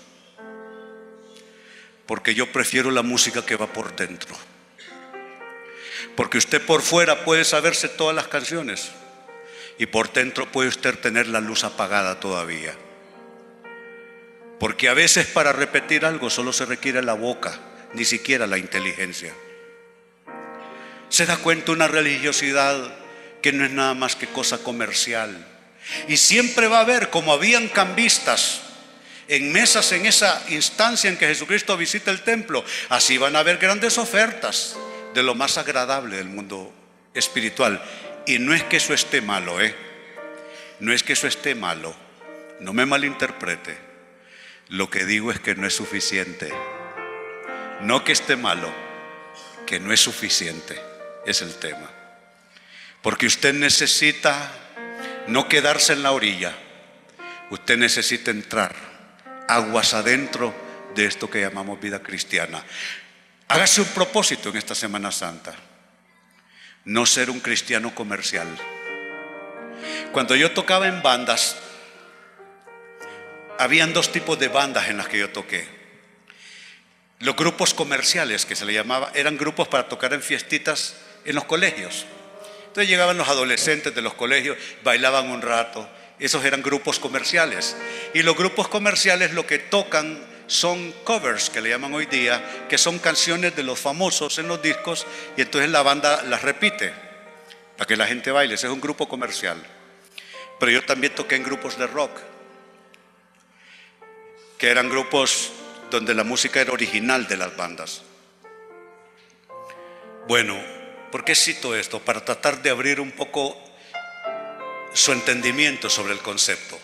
Porque 2.06 2.34
yo 2.34 2.52
prefiero 2.52 2.90
la 2.90 3.02
música 3.02 3.44
que 3.44 3.56
va 3.56 3.66
por 3.66 3.94
dentro. 3.96 4.36
Porque 6.16 6.38
usted 6.38 6.64
por 6.64 6.82
fuera 6.82 7.24
puede 7.24 7.44
saberse 7.44 7.88
todas 7.88 8.14
las 8.14 8.28
canciones 8.28 8.90
y 9.78 9.86
por 9.86 10.12
dentro 10.12 10.50
puede 10.50 10.68
usted 10.68 10.98
tener 10.98 11.28
la 11.28 11.40
luz 11.40 11.64
apagada 11.64 12.20
todavía. 12.20 12.74
Porque 14.60 14.88
a 14.88 14.94
veces 14.94 15.26
para 15.26 15.52
repetir 15.52 16.04
algo 16.04 16.30
solo 16.30 16.52
se 16.52 16.64
requiere 16.64 17.02
la 17.02 17.14
boca, 17.14 17.58
ni 17.94 18.04
siquiera 18.04 18.46
la 18.46 18.58
inteligencia. 18.58 19.34
Se 21.08 21.26
da 21.26 21.36
cuenta 21.36 21.72
una 21.72 21.88
religiosidad 21.88 22.94
que 23.42 23.52
no 23.52 23.64
es 23.64 23.70
nada 23.70 23.94
más 23.94 24.16
que 24.16 24.26
cosa 24.26 24.58
comercial. 24.58 25.46
Y 26.08 26.16
siempre 26.16 26.66
va 26.68 26.78
a 26.78 26.82
haber, 26.82 27.10
como 27.10 27.32
habían 27.32 27.68
cambistas 27.68 28.62
en 29.28 29.52
mesas 29.52 29.92
en 29.92 30.06
esa 30.06 30.42
instancia 30.48 31.08
en 31.08 31.16
que 31.16 31.26
Jesucristo 31.26 31.76
visita 31.76 32.10
el 32.10 32.22
templo, 32.22 32.64
así 32.88 33.18
van 33.18 33.36
a 33.36 33.40
haber 33.40 33.58
grandes 33.58 33.98
ofertas 33.98 34.76
de 35.14 35.22
lo 35.22 35.34
más 35.34 35.58
agradable 35.58 36.16
del 36.16 36.28
mundo 36.28 36.72
espiritual. 37.14 37.82
Y 38.26 38.38
no 38.38 38.54
es 38.54 38.62
que 38.64 38.78
eso 38.78 38.94
esté 38.94 39.20
malo, 39.20 39.60
¿eh? 39.60 39.74
No 40.80 40.92
es 40.92 41.02
que 41.02 41.12
eso 41.12 41.26
esté 41.26 41.54
malo. 41.54 41.94
No 42.60 42.72
me 42.72 42.86
malinterprete. 42.86 43.76
Lo 44.68 44.90
que 44.90 45.04
digo 45.04 45.30
es 45.30 45.40
que 45.40 45.54
no 45.54 45.66
es 45.66 45.74
suficiente. 45.74 46.52
No 47.82 48.04
que 48.04 48.12
esté 48.12 48.36
malo, 48.36 48.72
que 49.66 49.78
no 49.78 49.92
es 49.92 50.00
suficiente. 50.00 50.80
Es 51.26 51.42
el 51.42 51.54
tema. 51.56 51.90
Porque 53.02 53.26
usted 53.26 53.52
necesita 53.52 54.50
no 55.28 55.48
quedarse 55.48 55.92
en 55.92 56.02
la 56.02 56.12
orilla. 56.12 56.54
Usted 57.50 57.76
necesita 57.76 58.30
entrar 58.30 58.93
aguas 59.48 59.94
adentro 59.94 60.54
de 60.94 61.06
esto 61.06 61.28
que 61.28 61.40
llamamos 61.40 61.80
vida 61.80 62.02
cristiana. 62.02 62.62
Hágase 63.48 63.82
un 63.82 63.88
propósito 63.88 64.48
en 64.48 64.56
esta 64.56 64.74
Semana 64.74 65.12
Santa. 65.12 65.54
No 66.84 67.06
ser 67.06 67.30
un 67.30 67.40
cristiano 67.40 67.94
comercial. 67.94 68.48
Cuando 70.12 70.36
yo 70.36 70.52
tocaba 70.52 70.86
en 70.86 71.02
bandas, 71.02 71.56
habían 73.58 73.92
dos 73.92 74.12
tipos 74.12 74.38
de 74.38 74.48
bandas 74.48 74.88
en 74.88 74.96
las 74.96 75.08
que 75.08 75.18
yo 75.18 75.30
toqué. 75.30 75.66
Los 77.20 77.36
grupos 77.36 77.74
comerciales, 77.74 78.44
que 78.44 78.56
se 78.56 78.64
le 78.64 78.74
llamaba, 78.74 79.10
eran 79.14 79.38
grupos 79.38 79.68
para 79.68 79.88
tocar 79.88 80.12
en 80.12 80.22
fiestitas 80.22 80.96
en 81.24 81.34
los 81.34 81.44
colegios. 81.44 82.06
Entonces 82.66 82.88
llegaban 82.88 83.16
los 83.16 83.28
adolescentes 83.28 83.94
de 83.94 84.02
los 84.02 84.14
colegios, 84.14 84.58
bailaban 84.82 85.30
un 85.30 85.42
rato. 85.42 85.88
Esos 86.24 86.42
eran 86.46 86.62
grupos 86.62 86.98
comerciales. 86.98 87.76
Y 88.14 88.22
los 88.22 88.34
grupos 88.34 88.68
comerciales 88.68 89.34
lo 89.34 89.46
que 89.46 89.58
tocan 89.58 90.24
son 90.46 90.92
covers 91.04 91.50
que 91.50 91.60
le 91.60 91.68
llaman 91.68 91.92
hoy 91.92 92.06
día, 92.06 92.66
que 92.66 92.78
son 92.78 92.98
canciones 92.98 93.54
de 93.54 93.62
los 93.62 93.78
famosos 93.78 94.38
en 94.38 94.48
los 94.48 94.62
discos 94.62 95.06
y 95.36 95.42
entonces 95.42 95.70
la 95.70 95.82
banda 95.82 96.22
las 96.22 96.40
repite 96.40 96.94
para 97.76 97.86
que 97.86 97.98
la 97.98 98.06
gente 98.06 98.30
baile. 98.30 98.54
Ese 98.54 98.68
es 98.68 98.72
un 98.72 98.80
grupo 98.80 99.06
comercial. 99.06 99.62
Pero 100.58 100.72
yo 100.72 100.82
también 100.86 101.14
toqué 101.14 101.36
en 101.36 101.42
grupos 101.42 101.76
de 101.76 101.86
rock, 101.88 102.18
que 104.56 104.70
eran 104.70 104.88
grupos 104.88 105.52
donde 105.90 106.14
la 106.14 106.24
música 106.24 106.58
era 106.58 106.72
original 106.72 107.26
de 107.26 107.36
las 107.36 107.54
bandas. 107.54 108.00
Bueno, 110.26 110.58
¿por 111.12 111.22
qué 111.22 111.34
cito 111.34 111.76
esto? 111.76 112.00
Para 112.00 112.24
tratar 112.24 112.62
de 112.62 112.70
abrir 112.70 112.98
un 112.98 113.12
poco 113.12 113.73
su 114.94 115.12
entendimiento 115.12 115.90
sobre 115.90 116.14
el 116.14 116.20
concepto. 116.20 116.80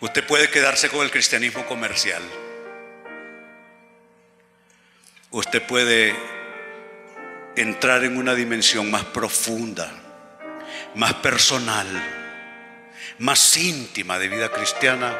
Usted 0.00 0.26
puede 0.26 0.50
quedarse 0.50 0.88
con 0.88 1.02
el 1.04 1.10
cristianismo 1.10 1.64
comercial. 1.66 2.22
Usted 5.30 5.62
puede 5.62 6.16
entrar 7.56 8.02
en 8.04 8.16
una 8.16 8.34
dimensión 8.34 8.90
más 8.90 9.04
profunda, 9.04 9.92
más 10.94 11.14
personal, 11.14 11.86
más 13.18 13.56
íntima 13.56 14.18
de 14.18 14.28
vida 14.28 14.50
cristiana, 14.50 15.16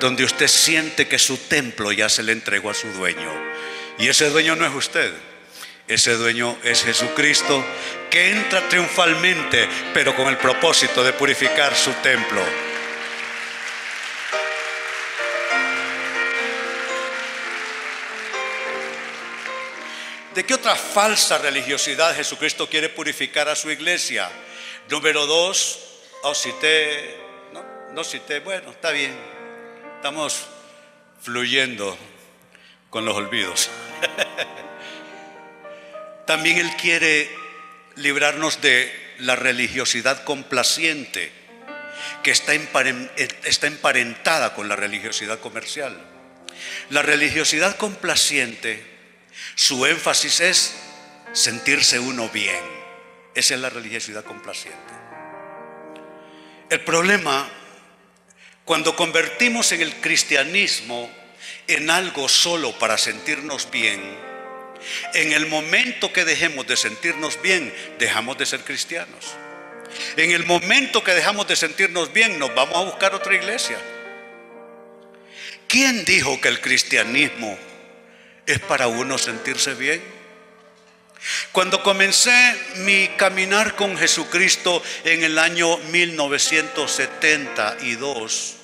donde 0.00 0.24
usted 0.24 0.48
siente 0.48 1.08
que 1.08 1.18
su 1.18 1.36
templo 1.36 1.92
ya 1.92 2.08
se 2.08 2.22
le 2.22 2.32
entregó 2.32 2.70
a 2.70 2.74
su 2.74 2.88
dueño. 2.88 3.32
Y 3.98 4.08
ese 4.08 4.28
dueño 4.28 4.56
no 4.56 4.66
es 4.66 4.74
usted. 4.74 5.12
Ese 5.92 6.14
dueño 6.14 6.56
es 6.62 6.84
Jesucristo 6.84 7.62
que 8.10 8.30
entra 8.30 8.66
triunfalmente, 8.66 9.68
pero 9.92 10.16
con 10.16 10.26
el 10.28 10.38
propósito 10.38 11.04
de 11.04 11.12
purificar 11.12 11.76
su 11.76 11.92
templo. 12.02 12.42
¿De 20.34 20.46
qué 20.46 20.54
otra 20.54 20.76
falsa 20.76 21.36
religiosidad 21.36 22.16
Jesucristo 22.16 22.66
quiere 22.70 22.88
purificar 22.88 23.50
a 23.50 23.54
su 23.54 23.70
iglesia? 23.70 24.30
Número 24.88 25.26
dos, 25.26 25.78
oh, 26.22 26.34
cité, 26.34 27.20
no, 27.52 27.62
no 27.92 28.02
cité, 28.02 28.40
bueno, 28.40 28.70
está 28.70 28.92
bien, 28.92 29.14
estamos 29.96 30.46
fluyendo 31.20 31.98
con 32.88 33.04
los 33.04 33.14
olvidos. 33.14 33.68
También 36.32 36.56
Él 36.56 36.74
quiere 36.80 37.30
librarnos 37.96 38.62
de 38.62 38.90
la 39.18 39.36
religiosidad 39.36 40.24
complaciente 40.24 41.30
que 42.22 42.30
está, 42.30 42.54
está 43.44 43.66
emparentada 43.66 44.54
con 44.54 44.66
la 44.66 44.74
religiosidad 44.74 45.40
comercial. 45.40 45.94
La 46.88 47.02
religiosidad 47.02 47.76
complaciente 47.76 48.82
su 49.56 49.84
énfasis 49.84 50.40
es 50.40 50.74
sentirse 51.34 51.98
uno 51.98 52.30
bien. 52.30 52.64
Esa 53.34 53.52
es 53.52 53.60
la 53.60 53.68
religiosidad 53.68 54.24
complaciente. 54.24 54.94
El 56.70 56.80
problema, 56.80 57.46
cuando 58.64 58.96
convertimos 58.96 59.70
en 59.72 59.82
el 59.82 59.96
cristianismo 59.96 61.12
en 61.66 61.90
algo 61.90 62.26
solo 62.26 62.78
para 62.78 62.96
sentirnos 62.96 63.70
bien, 63.70 64.31
en 65.14 65.32
el 65.32 65.46
momento 65.46 66.12
que 66.12 66.24
dejemos 66.24 66.66
de 66.66 66.76
sentirnos 66.76 67.40
bien, 67.42 67.72
dejamos 67.98 68.38
de 68.38 68.46
ser 68.46 68.60
cristianos. 68.60 69.34
En 70.16 70.30
el 70.30 70.46
momento 70.46 71.04
que 71.04 71.12
dejamos 71.12 71.46
de 71.46 71.56
sentirnos 71.56 72.12
bien, 72.12 72.38
nos 72.38 72.54
vamos 72.54 72.76
a 72.76 72.84
buscar 72.84 73.14
otra 73.14 73.34
iglesia. 73.34 73.78
¿Quién 75.68 76.04
dijo 76.04 76.40
que 76.40 76.48
el 76.48 76.60
cristianismo 76.60 77.58
es 78.46 78.60
para 78.60 78.86
uno 78.88 79.18
sentirse 79.18 79.74
bien. 79.74 80.00
Cuando 81.52 81.82
comencé 81.82 82.56
mi 82.76 83.08
caminar 83.16 83.74
con 83.76 83.96
Jesucristo 83.96 84.82
en 85.04 85.22
el 85.22 85.38
año 85.38 85.78
1972, 85.78 88.56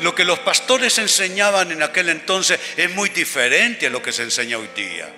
lo 0.00 0.14
que 0.14 0.24
los 0.24 0.38
pastores 0.40 0.98
enseñaban 0.98 1.72
en 1.72 1.82
aquel 1.82 2.08
entonces 2.08 2.58
es 2.76 2.90
muy 2.90 3.08
diferente 3.10 3.86
a 3.86 3.90
lo 3.90 4.02
que 4.02 4.12
se 4.12 4.22
enseña 4.22 4.58
hoy 4.58 4.68
día. 4.74 5.08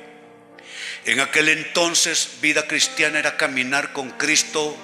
En 1.05 1.21
aquel 1.21 1.49
entonces 1.49 2.39
vida 2.41 2.67
cristiana 2.67 3.19
era 3.19 3.37
caminar 3.37 3.93
con 3.93 4.11
Cristo, 4.11 4.77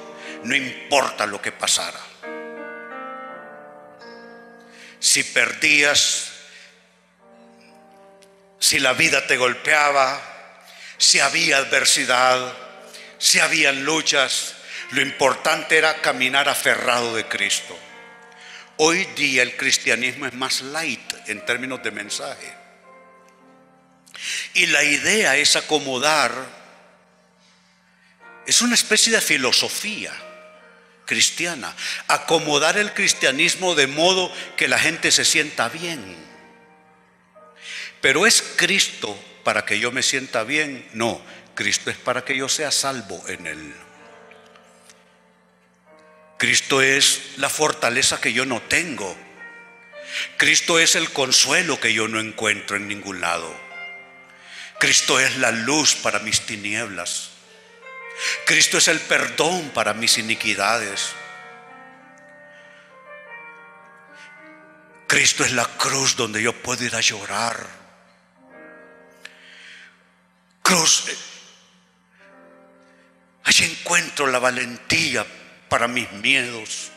no 0.44 0.54
importa 0.54 1.26
lo 1.26 1.42
que 1.42 1.52
pasara. 1.52 2.00
Si 4.98 5.22
perdías 5.24 6.32
si 8.58 8.78
la 8.78 8.94
vida 8.94 9.26
te 9.26 9.36
golpeaba, 9.36 10.20
si 10.98 11.20
había 11.20 11.58
adversidad, 11.58 12.52
si 13.18 13.38
habían 13.38 13.84
luchas, 13.84 14.54
lo 14.90 15.02
importante 15.02 15.76
era 15.76 16.00
caminar 16.00 16.48
aferrado 16.48 17.14
de 17.14 17.26
Cristo. 17.26 17.78
Hoy 18.78 19.06
día 19.16 19.42
el 19.42 19.56
cristianismo 19.56 20.26
es 20.26 20.34
más 20.34 20.60
light 20.60 21.12
en 21.26 21.44
términos 21.46 21.82
de 21.82 21.90
mensaje. 21.90 22.52
Y 24.54 24.66
la 24.66 24.84
idea 24.84 25.36
es 25.36 25.56
acomodar, 25.56 26.32
es 28.46 28.60
una 28.60 28.74
especie 28.74 29.12
de 29.12 29.20
filosofía 29.20 30.12
cristiana, 31.06 31.74
acomodar 32.08 32.76
el 32.76 32.92
cristianismo 32.92 33.74
de 33.74 33.86
modo 33.86 34.32
que 34.56 34.68
la 34.68 34.78
gente 34.78 35.10
se 35.10 35.24
sienta 35.24 35.68
bien. 35.68 36.16
Pero 38.00 38.26
es 38.26 38.42
Cristo 38.56 39.18
para 39.42 39.64
que 39.64 39.78
yo 39.78 39.90
me 39.90 40.02
sienta 40.02 40.44
bien. 40.44 40.86
No, 40.92 41.20
Cristo 41.54 41.90
es 41.90 41.96
para 41.96 42.24
que 42.24 42.36
yo 42.36 42.48
sea 42.48 42.70
salvo 42.70 43.22
en 43.28 43.46
Él. 43.46 43.85
Cristo 46.38 46.82
es 46.82 47.32
la 47.36 47.48
fortaleza 47.48 48.20
que 48.20 48.32
yo 48.32 48.44
no 48.44 48.60
tengo. 48.62 49.16
Cristo 50.36 50.78
es 50.78 50.94
el 50.94 51.10
consuelo 51.12 51.80
que 51.80 51.92
yo 51.92 52.08
no 52.08 52.20
encuentro 52.20 52.76
en 52.76 52.88
ningún 52.88 53.20
lado. 53.20 53.54
Cristo 54.78 55.18
es 55.18 55.36
la 55.38 55.50
luz 55.50 55.94
para 55.94 56.18
mis 56.18 56.42
tinieblas. 56.42 57.30
Cristo 58.44 58.78
es 58.78 58.88
el 58.88 59.00
perdón 59.00 59.70
para 59.70 59.94
mis 59.94 60.18
iniquidades. 60.18 61.12
Cristo 65.06 65.44
es 65.44 65.52
la 65.52 65.66
cruz 65.66 66.16
donde 66.16 66.42
yo 66.42 66.52
puedo 66.52 66.84
ir 66.84 66.94
a 66.94 67.00
llorar 67.00 67.86
cruz. 70.66 71.04
Allí 73.44 73.64
encuentro 73.64 74.26
la 74.26 74.40
valentía 74.40 75.24
para 75.68 75.88
mis 75.88 76.10
miedos, 76.12 76.90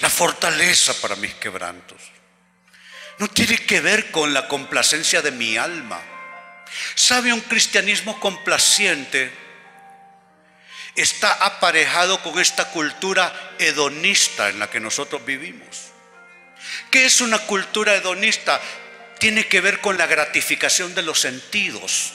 la 0.00 0.10
fortaleza 0.10 0.94
para 1.00 1.16
mis 1.16 1.34
quebrantos. 1.34 2.00
No 3.18 3.28
tiene 3.28 3.58
que 3.58 3.80
ver 3.80 4.10
con 4.10 4.32
la 4.32 4.46
complacencia 4.46 5.22
de 5.22 5.32
mi 5.32 5.56
alma. 5.56 6.00
¿Sabe 6.94 7.32
un 7.32 7.40
cristianismo 7.40 8.20
complaciente? 8.20 9.32
Está 10.94 11.32
aparejado 11.32 12.22
con 12.22 12.38
esta 12.38 12.70
cultura 12.70 13.54
hedonista 13.58 14.48
en 14.48 14.58
la 14.58 14.70
que 14.70 14.80
nosotros 14.80 15.24
vivimos. 15.24 15.88
¿Qué 16.90 17.06
es 17.06 17.20
una 17.20 17.38
cultura 17.40 17.94
hedonista? 17.94 18.60
tiene 19.18 19.46
que 19.46 19.60
ver 19.60 19.80
con 19.80 19.98
la 19.98 20.06
gratificación 20.06 20.94
de 20.94 21.02
los 21.02 21.20
sentidos. 21.20 22.12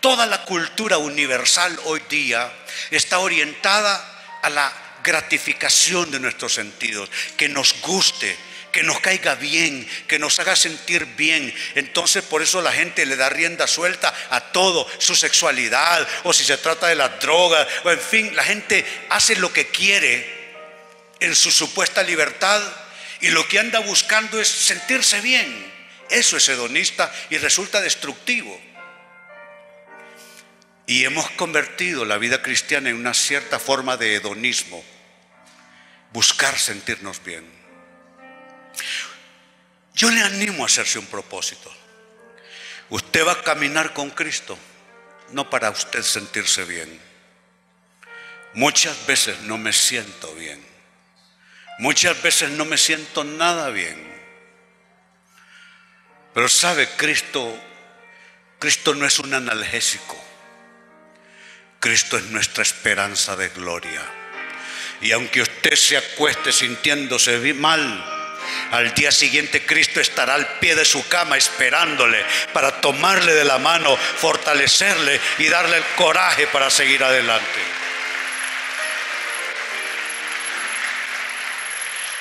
Toda 0.00 0.26
la 0.26 0.44
cultura 0.44 0.98
universal 0.98 1.78
hoy 1.84 2.02
día 2.08 2.52
está 2.90 3.18
orientada 3.18 4.08
a 4.42 4.50
la 4.50 4.72
gratificación 5.02 6.10
de 6.10 6.20
nuestros 6.20 6.54
sentidos, 6.54 7.10
que 7.36 7.48
nos 7.48 7.80
guste, 7.80 8.36
que 8.70 8.82
nos 8.82 9.00
caiga 9.00 9.34
bien, 9.34 9.86
que 10.08 10.18
nos 10.18 10.38
haga 10.40 10.56
sentir 10.56 11.04
bien. 11.16 11.54
Entonces 11.74 12.24
por 12.24 12.42
eso 12.42 12.62
la 12.62 12.72
gente 12.72 13.04
le 13.06 13.16
da 13.16 13.28
rienda 13.28 13.66
suelta 13.66 14.12
a 14.30 14.40
todo, 14.52 14.88
su 14.98 15.14
sexualidad, 15.14 16.06
o 16.24 16.32
si 16.32 16.44
se 16.44 16.56
trata 16.56 16.88
de 16.88 16.96
las 16.96 17.20
drogas, 17.20 17.66
o 17.84 17.90
en 17.90 18.00
fin, 18.00 18.34
la 18.34 18.44
gente 18.44 18.84
hace 19.10 19.36
lo 19.36 19.52
que 19.52 19.68
quiere 19.68 20.42
en 21.20 21.36
su 21.36 21.50
supuesta 21.50 22.02
libertad 22.02 22.60
y 23.20 23.28
lo 23.28 23.46
que 23.46 23.60
anda 23.60 23.78
buscando 23.80 24.40
es 24.40 24.48
sentirse 24.48 25.20
bien. 25.20 25.70
Eso 26.10 26.36
es 26.36 26.48
hedonista 26.48 27.12
y 27.30 27.38
resulta 27.38 27.80
destructivo. 27.80 28.60
Y 30.86 31.04
hemos 31.04 31.30
convertido 31.32 32.04
la 32.04 32.18
vida 32.18 32.42
cristiana 32.42 32.90
en 32.90 32.96
una 32.96 33.14
cierta 33.14 33.58
forma 33.58 33.96
de 33.96 34.16
hedonismo, 34.16 34.82
buscar 36.12 36.58
sentirnos 36.58 37.22
bien. 37.22 37.48
Yo 39.94 40.10
le 40.10 40.22
animo 40.22 40.64
a 40.64 40.66
hacerse 40.66 40.98
un 40.98 41.06
propósito. 41.06 41.72
Usted 42.88 43.26
va 43.26 43.32
a 43.32 43.42
caminar 43.42 43.92
con 43.92 44.10
Cristo, 44.10 44.58
no 45.30 45.48
para 45.48 45.70
usted 45.70 46.02
sentirse 46.02 46.64
bien. 46.64 47.00
Muchas 48.54 49.06
veces 49.06 49.38
no 49.40 49.56
me 49.56 49.72
siento 49.72 50.34
bien. 50.34 50.62
Muchas 51.78 52.20
veces 52.22 52.50
no 52.50 52.64
me 52.64 52.76
siento 52.76 53.24
nada 53.24 53.70
bien. 53.70 54.12
Pero 56.34 56.48
sabe, 56.48 56.88
Cristo, 56.96 57.58
Cristo 58.58 58.94
no 58.94 59.06
es 59.06 59.18
un 59.18 59.32
analgésico. 59.34 60.31
Cristo 61.82 62.16
es 62.16 62.22
nuestra 62.26 62.62
esperanza 62.62 63.34
de 63.34 63.48
gloria. 63.48 64.00
Y 65.00 65.10
aunque 65.10 65.42
usted 65.42 65.74
se 65.74 65.96
acueste 65.96 66.52
sintiéndose 66.52 67.52
mal, 67.54 67.82
al 68.70 68.94
día 68.94 69.10
siguiente 69.10 69.66
Cristo 69.66 70.00
estará 70.00 70.34
al 70.34 70.60
pie 70.60 70.76
de 70.76 70.84
su 70.84 71.08
cama 71.08 71.36
esperándole 71.36 72.24
para 72.52 72.80
tomarle 72.80 73.34
de 73.34 73.44
la 73.44 73.58
mano, 73.58 73.96
fortalecerle 73.96 75.20
y 75.38 75.48
darle 75.48 75.78
el 75.78 75.84
coraje 75.96 76.46
para 76.46 76.70
seguir 76.70 77.02
adelante. 77.02 77.60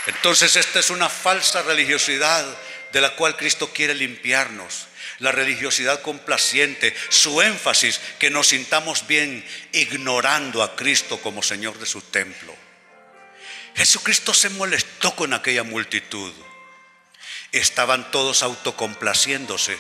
Entonces 0.07 0.55
esta 0.55 0.79
es 0.79 0.89
una 0.89 1.07
falsa 1.07 1.61
religiosidad 1.61 2.47
de 2.91 3.01
la 3.01 3.11
cual 3.11 3.37
Cristo 3.37 3.71
quiere 3.71 3.93
limpiarnos. 3.93 4.87
La 5.21 5.31
religiosidad 5.31 6.01
complaciente, 6.01 6.95
su 7.09 7.41
énfasis, 7.41 8.01
que 8.19 8.31
nos 8.31 8.47
sintamos 8.47 9.05
bien 9.05 9.45
ignorando 9.71 10.63
a 10.63 10.75
Cristo 10.75 11.21
como 11.21 11.43
Señor 11.43 11.77
de 11.77 11.85
su 11.85 12.01
templo. 12.01 12.55
Jesucristo 13.75 14.33
se 14.33 14.49
molestó 14.49 15.15
con 15.15 15.33
aquella 15.33 15.63
multitud. 15.63 16.33
Estaban 17.51 18.09
todos 18.09 18.41
autocomplaciéndose, 18.41 19.77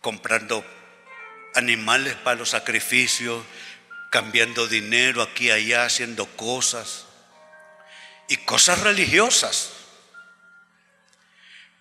comprando 0.00 0.64
animales 1.54 2.14
para 2.14 2.38
los 2.38 2.50
sacrificios, 2.50 3.44
cambiando 4.10 4.68
dinero 4.68 5.22
aquí 5.22 5.46
y 5.46 5.50
allá, 5.50 5.86
haciendo 5.86 6.26
cosas 6.36 7.06
y 8.28 8.36
cosas 8.36 8.80
religiosas. 8.80 9.72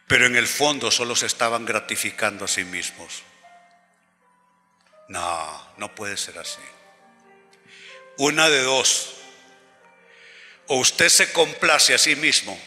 Pero 0.08 0.26
en 0.26 0.36
el 0.36 0.48
fondo 0.48 0.92
solo 0.92 1.16
se 1.16 1.26
estaban 1.26 1.66
gratificando 1.66 2.46
a 2.46 2.48
sí 2.48 2.64
mismos. 2.64 3.24
No, 5.08 5.74
no 5.78 5.94
puede 5.96 6.18
ser 6.18 6.38
así. 6.40 6.62
Una 8.18 8.50
de 8.50 8.62
dos. 8.62 9.16
O 10.68 10.78
usted 10.78 11.10
se 11.10 11.32
complace 11.34 11.94
a 11.94 11.98
sí 11.98 12.16
mismo 12.16 12.60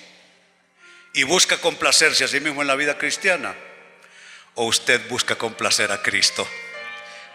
y 1.14 1.22
busca 1.22 1.58
complacerse 1.58 2.24
a 2.24 2.28
sí 2.28 2.40
mismo 2.40 2.60
en 2.60 2.68
la 2.68 2.74
vida 2.74 2.98
cristiana, 2.98 3.54
o 4.54 4.64
usted 4.66 5.08
busca 5.08 5.36
complacer 5.36 5.90
a 5.90 6.02
Cristo. 6.02 6.46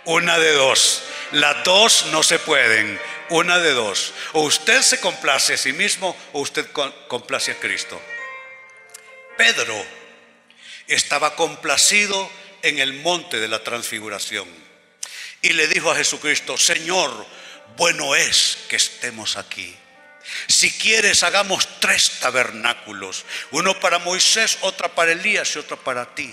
Una 0.06 0.38
de 0.38 0.54
dos. 0.54 1.04
Las 1.32 1.64
dos 1.64 2.08
no 2.12 2.24
se 2.24 2.40
pueden. 2.40 3.00
Una 3.30 3.60
de 3.60 3.72
dos. 3.72 4.14
O 4.34 4.42
usted 4.42 4.82
se 4.82 5.00
complace 5.00 5.54
a 5.54 5.58
sí 5.58 5.74
mismo 5.74 6.16
o 6.34 6.42
usted 6.42 6.68
complace 7.08 7.52
a 7.52 7.60
Cristo. 7.60 8.00
Pedro 9.42 9.84
estaba 10.88 11.36
complacido 11.36 12.30
en 12.62 12.78
el 12.78 12.94
monte 12.94 13.40
de 13.40 13.48
la 13.48 13.64
transfiguración 13.64 14.48
y 15.42 15.54
le 15.54 15.68
dijo 15.68 15.90
a 15.90 15.96
Jesucristo, 15.96 16.60
Señor, 16.60 17.26
bueno 17.76 18.14
es 18.14 18.60
que 18.70 18.76
estemos 18.76 19.38
aquí. 19.38 19.76
Si 20.46 20.72
quieres, 20.72 21.24
hagamos 21.24 21.68
tres 21.80 22.20
tabernáculos, 22.20 23.26
uno 23.50 23.80
para 23.80 23.98
Moisés, 23.98 24.60
otra 24.62 24.94
para 24.94 25.14
Elías 25.14 25.56
y 25.56 25.58
otro 25.58 25.76
para 25.84 26.14
ti. 26.14 26.32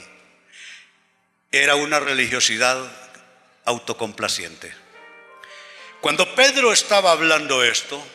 Era 1.51 1.77
una 1.77 2.01
religiosidad 2.01 2.79
autocomplaciente. 3.65 4.71
Cuando 6.03 6.35
Pedro 6.35 6.75
estaba 6.75 7.13
hablando 7.13 7.65
esto, 7.65 8.07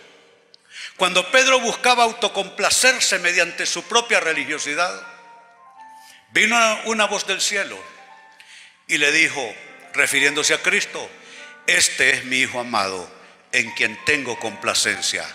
cuando 1.03 1.29
Pedro 1.31 1.59
buscaba 1.59 2.05
autocomplacerse 2.05 3.19
mediante 3.19 3.65
su 3.65 3.83
propia 3.83 4.21
religiosidad, 4.21 5.05
vino 6.31 6.57
una 6.85 7.07
voz 7.07 7.27
del 7.27 7.41
cielo 7.41 7.77
y 8.87 8.97
le 8.97 9.11
dijo, 9.11 9.53
refiriéndose 9.93 10.53
a 10.53 10.61
Cristo, 10.61 11.09
este 11.67 12.11
es 12.11 12.23
mi 12.23 12.37
Hijo 12.37 12.61
amado, 12.61 13.13
en 13.51 13.69
quien 13.71 13.99
tengo 14.05 14.39
complacencia, 14.39 15.25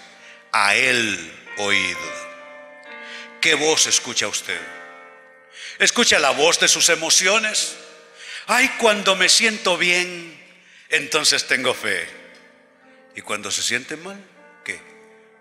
a 0.52 0.74
Él 0.74 1.38
oíd. 1.58 1.98
¿Qué 3.38 3.54
voz 3.54 3.88
escucha 3.88 4.26
usted? 4.26 4.62
¿Escucha 5.78 6.18
la 6.18 6.30
voz 6.30 6.58
de 6.60 6.68
sus 6.68 6.88
emociones? 6.88 7.76
Ay, 8.46 8.70
cuando 8.78 9.16
me 9.16 9.28
siento 9.28 9.76
bien, 9.76 10.34
entonces 10.88 11.46
tengo 11.46 11.74
fe. 11.74 12.08
¿Y 13.14 13.20
cuando 13.20 13.50
se 13.50 13.62
siente 13.62 13.98
mal? 13.98 14.37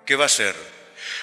¿Qué? 0.07 0.13
¿Qué 0.13 0.15
va 0.15 0.23
a 0.23 0.27
hacer? 0.27 0.55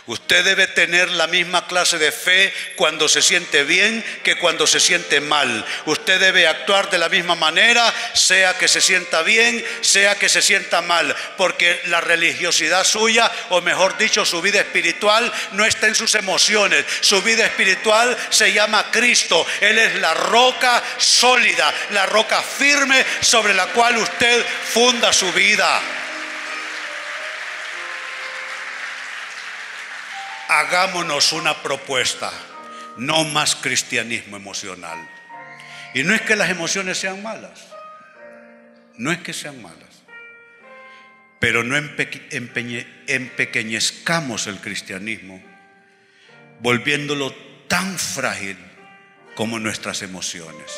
Usted 0.06 0.44
debe 0.44 0.66
tener 0.66 1.10
la 1.12 1.26
misma 1.26 1.66
clase 1.66 1.96
de 1.96 2.12
fe 2.12 2.52
cuando 2.76 3.08
se 3.08 3.22
siente 3.22 3.64
bien 3.64 4.04
que 4.22 4.36
cuando 4.36 4.66
se 4.66 4.78
siente 4.78 5.20
mal. 5.20 5.64
Usted 5.86 6.20
debe 6.20 6.46
actuar 6.46 6.90
de 6.90 6.98
la 6.98 7.08
misma 7.08 7.34
manera, 7.34 7.90
sea 8.12 8.58
que 8.58 8.68
se 8.68 8.82
sienta 8.82 9.22
bien, 9.22 9.64
sea 9.80 10.16
que 10.16 10.28
se 10.28 10.42
sienta 10.42 10.82
mal, 10.82 11.16
porque 11.38 11.80
la 11.86 12.02
religiosidad 12.02 12.84
suya, 12.84 13.32
o 13.48 13.62
mejor 13.62 13.96
dicho, 13.96 14.26
su 14.26 14.42
vida 14.42 14.60
espiritual, 14.60 15.32
no 15.52 15.64
está 15.64 15.86
en 15.86 15.94
sus 15.94 16.14
emociones. 16.14 16.84
Su 17.00 17.22
vida 17.22 17.46
espiritual 17.46 18.14
se 18.28 18.52
llama 18.52 18.90
Cristo. 18.90 19.46
Él 19.62 19.78
es 19.78 19.94
la 19.96 20.12
roca 20.12 20.82
sólida, 20.98 21.72
la 21.92 22.04
roca 22.04 22.42
firme 22.42 23.02
sobre 23.22 23.54
la 23.54 23.68
cual 23.68 23.96
usted 23.96 24.44
funda 24.66 25.14
su 25.14 25.32
vida. 25.32 25.80
Hagámonos 30.60 31.32
una 31.32 31.62
propuesta, 31.62 32.30
no 32.96 33.24
más 33.24 33.56
cristianismo 33.56 34.36
emocional. 34.36 35.10
Y 35.94 36.04
no 36.04 36.14
es 36.14 36.22
que 36.22 36.36
las 36.36 36.48
emociones 36.50 36.98
sean 36.98 37.20
malas, 37.22 37.66
no 38.96 39.10
es 39.10 39.18
que 39.18 39.32
sean 39.32 39.60
malas, 39.62 40.04
pero 41.40 41.64
no 41.64 41.76
empequeñezcamos 41.76 44.46
el 44.46 44.60
cristianismo, 44.60 45.42
volviéndolo 46.60 47.34
tan 47.68 47.98
frágil 47.98 48.56
como 49.34 49.58
nuestras 49.58 50.02
emociones. 50.02 50.72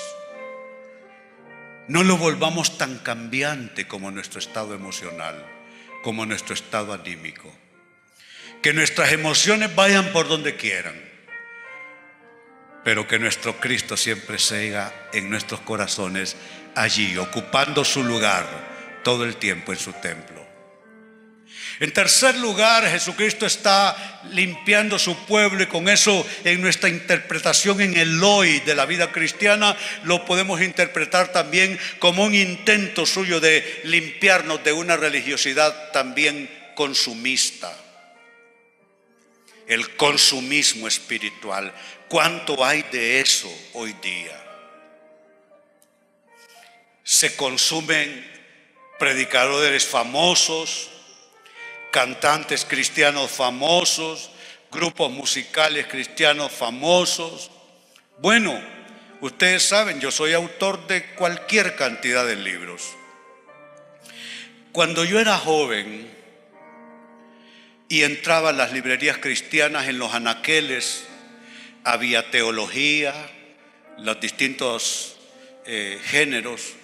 No 1.88 2.02
lo 2.02 2.16
volvamos 2.16 2.78
tan 2.78 2.98
cambiante 2.98 3.86
como 3.86 4.10
nuestro 4.10 4.40
estado 4.40 4.74
emocional, 4.74 5.46
como 6.02 6.26
nuestro 6.26 6.54
estado 6.54 6.92
anímico 6.92 7.54
que 8.66 8.72
nuestras 8.72 9.12
emociones 9.12 9.72
vayan 9.76 10.12
por 10.12 10.26
donde 10.26 10.56
quieran, 10.56 11.00
pero 12.82 13.06
que 13.06 13.16
nuestro 13.16 13.60
Cristo 13.60 13.96
siempre 13.96 14.40
siga 14.40 14.92
en 15.12 15.30
nuestros 15.30 15.60
corazones 15.60 16.34
allí, 16.74 17.16
ocupando 17.16 17.84
su 17.84 18.02
lugar 18.02 18.44
todo 19.04 19.22
el 19.22 19.36
tiempo 19.36 19.72
en 19.72 19.78
su 19.78 19.92
templo. 19.92 20.44
En 21.78 21.92
tercer 21.92 22.38
lugar, 22.38 22.84
Jesucristo 22.90 23.46
está 23.46 24.24
limpiando 24.32 24.98
su 24.98 25.16
pueblo 25.26 25.62
y 25.62 25.66
con 25.66 25.88
eso 25.88 26.26
en 26.42 26.60
nuestra 26.60 26.88
interpretación 26.88 27.80
en 27.80 27.96
el 27.96 28.20
hoy 28.24 28.58
de 28.66 28.74
la 28.74 28.84
vida 28.84 29.12
cristiana 29.12 29.76
lo 30.02 30.24
podemos 30.24 30.60
interpretar 30.60 31.28
también 31.28 31.78
como 32.00 32.24
un 32.24 32.34
intento 32.34 33.06
suyo 33.06 33.38
de 33.38 33.82
limpiarnos 33.84 34.64
de 34.64 34.72
una 34.72 34.96
religiosidad 34.96 35.92
también 35.92 36.50
consumista 36.74 37.85
el 39.66 39.96
consumismo 39.96 40.86
espiritual. 40.86 41.72
¿Cuánto 42.08 42.64
hay 42.64 42.82
de 42.92 43.20
eso 43.20 43.52
hoy 43.74 43.94
día? 43.94 44.42
Se 47.02 47.36
consumen 47.36 48.36
predicadores 48.98 49.84
famosos, 49.86 50.90
cantantes 51.90 52.64
cristianos 52.64 53.30
famosos, 53.30 54.30
grupos 54.70 55.10
musicales 55.10 55.86
cristianos 55.86 56.52
famosos. 56.52 57.50
Bueno, 58.18 58.60
ustedes 59.20 59.62
saben, 59.62 60.00
yo 60.00 60.10
soy 60.10 60.32
autor 60.32 60.86
de 60.86 61.14
cualquier 61.14 61.76
cantidad 61.76 62.26
de 62.26 62.36
libros. 62.36 62.82
Cuando 64.72 65.04
yo 65.04 65.18
era 65.18 65.38
joven, 65.38 66.10
y 67.88 68.02
entraba 68.02 68.50
a 68.50 68.52
las 68.52 68.72
librerías 68.72 69.18
cristianas 69.18 69.88
en 69.88 69.98
los 69.98 70.12
anaqueles, 70.14 71.04
había 71.84 72.30
teología, 72.30 73.14
los 73.98 74.20
distintos 74.20 75.16
eh, 75.64 76.00
géneros, 76.04 76.74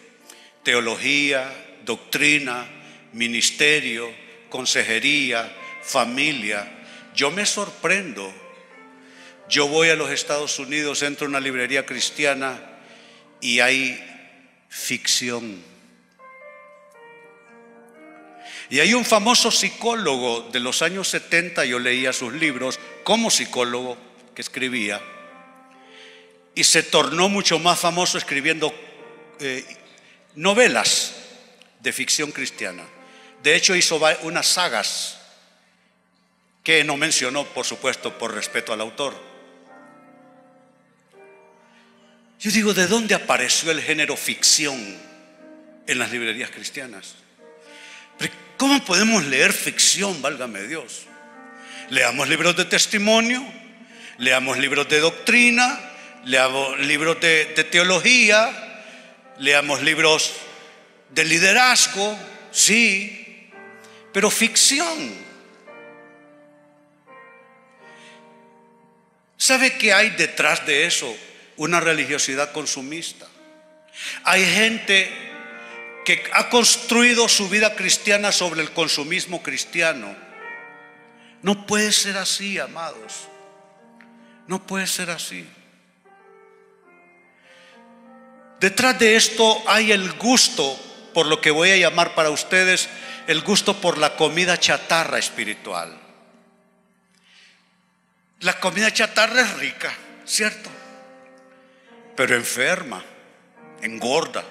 teología, 0.63 1.53
doctrina, 1.85 2.67
ministerio, 3.13 4.11
consejería, 4.49 5.53
familia. 5.83 6.71
Yo 7.15 7.31
me 7.31 7.47
sorprendo. 7.47 8.33
Yo 9.49 9.67
voy 9.67 9.89
a 9.89 9.97
los 9.97 10.11
Estados 10.11 10.59
Unidos, 10.59 11.03
entro 11.03 11.27
a 11.27 11.31
una 11.31 11.41
librería 11.41 11.85
cristiana 11.85 12.61
y 13.41 13.61
hay 13.61 14.01
ficción 14.69 15.72
y 18.73 18.81
hay 18.81 18.95
un 18.95 19.05
famoso 19.05 19.51
psicólogo 19.51 20.49
de 20.51 20.59
los 20.59 20.81
años 20.81 21.07
70, 21.09 21.67
yo 21.67 21.79
leía 21.79 22.11
sus 22.11 22.33
libros 22.33 22.81
como 23.05 23.31
psicólogo 23.31 23.99
que 24.35 24.41
escribía, 24.41 24.99
y 26.55 26.65
se 26.65 26.83
tornó 26.83 27.29
mucho 27.29 27.59
más 27.59 27.79
famoso 27.79 28.17
escribiendo 28.17 28.75
eh, 29.41 29.63
novelas 30.37 31.17
de 31.81 31.93
ficción 31.93 32.33
cristiana. 32.33 32.83
De 33.43 33.55
hecho, 33.57 33.77
hizo 33.77 34.01
unas 34.23 34.47
sagas 34.47 35.19
que 36.65 36.83
no 36.83 36.97
mencionó, 36.97 37.45
por 37.45 37.67
supuesto, 37.67 38.17
por 38.17 38.33
respeto 38.33 38.73
al 38.73 38.81
autor. 38.81 39.15
Yo 42.41 42.51
digo, 42.51 42.73
¿de 42.73 42.87
dónde 42.87 43.15
apareció 43.15 43.71
el 43.71 43.83
género 43.83 44.17
ficción 44.17 44.99
en 45.87 45.99
las 45.99 46.11
librerías 46.11 46.51
cristianas? 46.51 47.17
¿Cómo 48.63 48.79
podemos 48.85 49.25
leer 49.25 49.53
ficción, 49.53 50.23
válgame 50.23 50.63
Dios? 50.69 51.07
Leamos 51.91 52.29
libros 52.29 52.57
de 52.57 52.65
testimonio, 52.65 53.45
leamos 54.19 54.57
libros 54.57 54.89
de 54.89 55.01
doctrina, 55.01 55.81
leamos 56.27 56.79
libros 56.79 57.21
de, 57.21 57.47
de 57.57 57.65
teología, 57.65 58.85
leamos 59.39 59.83
libros 59.83 60.35
de 61.11 61.25
liderazgo, 61.25 62.17
sí, 62.53 63.51
pero 64.13 64.31
ficción. 64.31 65.13
¿Sabe 69.37 69.77
qué 69.77 69.93
hay 69.93 70.11
detrás 70.11 70.65
de 70.65 70.87
eso? 70.87 71.13
Una 71.57 71.81
religiosidad 71.81 72.53
consumista. 72.53 73.27
Hay 74.23 74.45
gente 74.45 75.22
que 76.05 76.25
ha 76.33 76.49
construido 76.49 77.29
su 77.29 77.49
vida 77.49 77.75
cristiana 77.75 78.33
sobre 78.33 78.63
el 78.63 78.73
consumismo 78.73 79.43
cristiano. 79.43 80.17
No 81.43 81.67
puede 81.67 81.93
ser 81.93 82.17
así, 82.17 82.59
amados. 82.59 83.29
No 84.47 84.67
puede 84.67 84.87
ser 84.87 85.11
así. 85.11 85.47
Detrás 88.61 88.99
de 88.99 89.17
esto 89.17 89.63
hay 89.67 89.91
el 89.91 90.13
gusto, 90.13 90.79
por 91.15 91.27
lo 91.27 91.41
que 91.41 91.51
voy 91.51 91.71
a 91.71 91.77
llamar 91.77 92.15
para 92.15 92.31
ustedes, 92.31 92.89
el 93.27 93.43
gusto 93.43 93.81
por 93.81 93.99
la 93.99 94.17
comida 94.17 94.59
chatarra 94.59 95.19
espiritual. 95.19 95.99
La 98.41 98.59
comida 98.59 98.93
chatarra 98.93 99.41
es 99.41 99.55
rica, 99.55 99.93
¿cierto? 100.25 100.71
Pero 102.17 102.35
enferma, 102.35 103.05
engorda. 103.81 104.45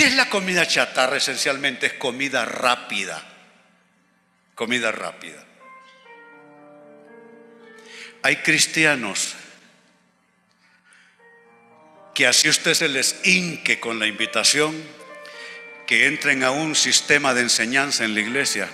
¿Qué 0.00 0.06
es 0.06 0.14
la 0.14 0.30
comida 0.30 0.66
chatarra? 0.66 1.18
Esencialmente 1.18 1.84
es 1.84 1.92
comida 1.92 2.46
rápida. 2.46 3.22
Comida 4.54 4.90
rápida. 4.90 5.44
Hay 8.22 8.36
cristianos 8.36 9.34
que 12.14 12.26
así 12.26 12.48
usted 12.48 12.72
se 12.72 12.88
les 12.88 13.20
inque 13.26 13.78
con 13.78 13.98
la 13.98 14.06
invitación 14.06 14.74
que 15.86 16.06
entren 16.06 16.44
a 16.44 16.50
un 16.50 16.74
sistema 16.74 17.34
de 17.34 17.42
enseñanza 17.42 18.02
en 18.06 18.14
la 18.14 18.20
iglesia 18.20 18.70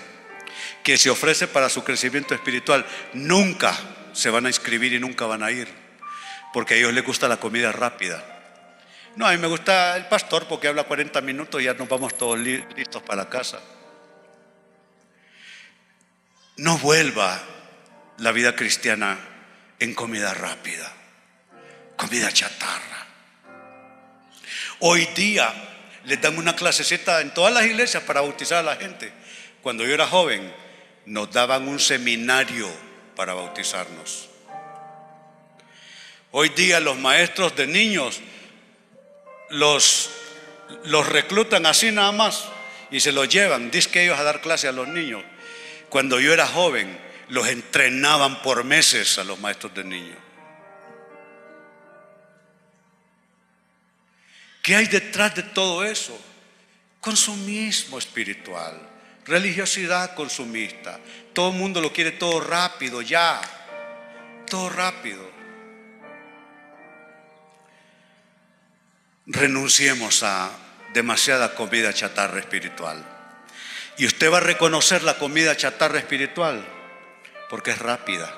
que 0.85 0.97
se 0.97 1.11
ofrece 1.11 1.49
para 1.49 1.69
su 1.69 1.83
crecimiento 1.83 2.37
espiritual, 2.37 2.87
nunca 3.15 3.77
se 4.13 4.31
van 4.31 4.47
a 4.47 4.51
inscribir 4.51 4.93
y 4.93 5.01
nunca 5.01 5.27
van 5.27 5.43
a 5.43 5.51
ir, 5.51 5.67
porque 6.53 6.75
a 6.75 6.77
ellos 6.77 6.95
les 6.95 7.05
gusta 7.05 7.27
la 7.27 7.39
comida 7.39 7.73
rápida. 7.73 8.36
No, 9.17 9.27
a 9.27 9.33
mí 9.33 9.39
me 9.39 9.47
gusta 9.47 9.97
el 9.97 10.07
pastor 10.07 10.47
porque 10.47 10.69
habla 10.69 10.85
40 10.85 11.23
minutos 11.23 11.61
y 11.61 11.65
ya 11.65 11.73
nos 11.73 11.89
vamos 11.89 12.19
todos 12.19 12.39
listos 12.39 13.03
para 13.03 13.31
casa. 13.31 13.61
No 16.59 16.77
vuelva 16.79 17.43
la 18.19 18.31
vida 18.33 18.55
cristiana 18.55 19.19
en 19.79 19.95
comida 19.95 20.35
rápida, 20.35 20.93
comida 21.97 22.31
chatarra. 22.31 23.07
Hoy 24.81 25.07
día 25.15 25.51
les 26.05 26.21
dan 26.21 26.37
una 26.37 26.55
clasecita 26.55 27.23
en 27.23 27.33
todas 27.33 27.55
las 27.55 27.65
iglesias 27.65 28.03
para 28.03 28.21
bautizar 28.21 28.59
a 28.59 28.63
la 28.63 28.77
gente. 28.77 29.11
Cuando 29.63 29.87
yo 29.87 29.95
era 29.95 30.07
joven, 30.07 30.53
nos 31.07 31.33
daban 31.33 31.67
un 31.67 31.81
seminario 31.81 32.69
para 33.15 33.33
bautizarnos. 33.33 34.29
Hoy 36.33 36.51
día 36.51 36.81
los 36.81 36.99
maestros 36.99 37.57
de 37.57 37.67
niños 37.67 38.21
los, 39.51 40.11
los 40.85 41.09
reclutan 41.09 41.67
así 41.67 41.91
nada 41.91 42.13
más 42.13 42.49
y 42.91 43.01
se 43.01 43.13
los 43.13 43.29
llevan, 43.29 43.71
dice 43.71 43.91
que 43.91 44.05
ellos 44.05 44.19
a 44.19 44.23
dar 44.23 44.41
clase 44.41 44.69
a 44.69 44.73
los 44.73 44.89
niños. 44.89 45.23
Cuando 45.89 46.21
yo 46.21 46.33
era 46.33 46.47
joven, 46.47 46.99
los 47.29 47.49
entrenaban 47.49 48.43
por 48.43 48.65
meses 48.65 49.19
a 49.19 49.25
los 49.25 49.39
maestros 49.39 49.75
de 49.75 49.85
niños. 49.85 50.19
¿Qué 54.63 54.75
hay 54.75 54.87
detrás 54.87 55.35
de 55.35 55.45
todo 55.45 55.85
eso? 55.85 56.19
Consumismo 57.01 57.99
espiritual, 57.99 58.77
religiosidad 59.25 60.15
consumista. 60.15 60.99
Todo 61.33 61.51
el 61.51 61.57
mundo 61.57 61.81
lo 61.81 61.93
quiere 61.93 62.13
todo 62.13 62.41
rápido, 62.41 63.01
ya. 63.01 63.41
Todo 64.49 64.69
rápido. 64.69 65.26
Renunciemos 69.27 70.23
a 70.23 70.51
demasiada 70.95 71.55
comida 71.55 71.93
chatarra 71.93 72.39
espiritual. 72.39 73.05
Y 73.99 74.07
usted 74.07 74.33
va 74.33 74.39
a 74.39 74.41
reconocer 74.41 75.03
la 75.03 75.19
comida 75.19 75.57
chatarra 75.57 75.99
espiritual 75.99 76.65
porque 77.51 77.73
es 77.73 77.79
rápida. 77.79 78.33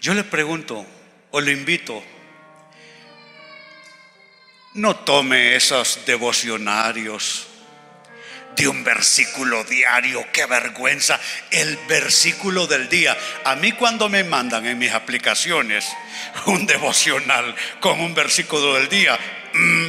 Yo 0.00 0.14
le 0.14 0.24
pregunto 0.24 0.84
o 1.30 1.40
le 1.40 1.52
invito 1.52 2.02
no 4.74 4.96
tome 4.96 5.54
esos 5.54 6.00
devocionarios 6.04 7.46
de 8.56 8.68
un 8.68 8.84
versículo 8.84 9.64
diario, 9.64 10.24
qué 10.32 10.46
vergüenza, 10.46 11.20
el 11.50 11.76
versículo 11.88 12.66
del 12.66 12.88
día. 12.88 13.16
A 13.44 13.56
mí 13.56 13.72
cuando 13.72 14.08
me 14.08 14.24
mandan 14.24 14.66
en 14.66 14.78
mis 14.78 14.92
aplicaciones 14.92 15.86
un 16.46 16.66
devocional 16.66 17.54
con 17.80 18.00
un 18.00 18.14
versículo 18.14 18.74
del 18.74 18.88
día, 18.88 19.18
mm, 19.52 19.88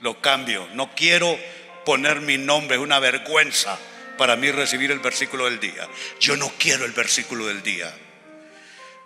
lo 0.00 0.20
cambio. 0.20 0.68
No 0.74 0.94
quiero 0.94 1.38
poner 1.84 2.20
mi 2.20 2.38
nombre, 2.38 2.76
es 2.76 2.82
una 2.82 2.98
vergüenza 2.98 3.78
para 4.16 4.36
mí 4.36 4.50
recibir 4.50 4.90
el 4.90 4.98
versículo 4.98 5.46
del 5.46 5.60
día. 5.60 5.88
Yo 6.20 6.36
no 6.36 6.52
quiero 6.58 6.84
el 6.84 6.92
versículo 6.92 7.46
del 7.46 7.62
día. 7.62 7.92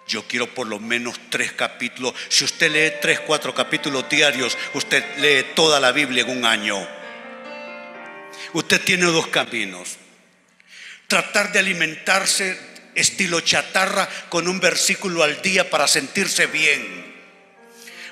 Yo 0.06 0.26
quiero 0.26 0.46
por 0.48 0.66
lo 0.66 0.80
menos 0.80 1.18
tres 1.30 1.52
capítulos. 1.52 2.14
Si 2.28 2.44
usted 2.44 2.70
lee 2.70 2.92
tres, 3.00 3.20
cuatro 3.20 3.54
capítulos 3.54 4.08
diarios, 4.08 4.58
usted 4.74 5.02
lee 5.18 5.52
toda 5.54 5.80
la 5.80 5.92
Biblia 5.92 6.24
en 6.24 6.36
un 6.36 6.44
año. 6.44 7.03
Usted 8.54 8.80
tiene 8.80 9.04
dos 9.04 9.26
caminos. 9.26 9.98
Tratar 11.06 11.52
de 11.52 11.58
alimentarse 11.58 12.58
estilo 12.94 13.40
chatarra 13.40 14.08
con 14.30 14.48
un 14.48 14.60
versículo 14.60 15.22
al 15.22 15.42
día 15.42 15.68
para 15.68 15.86
sentirse 15.86 16.46
bien. 16.46 17.12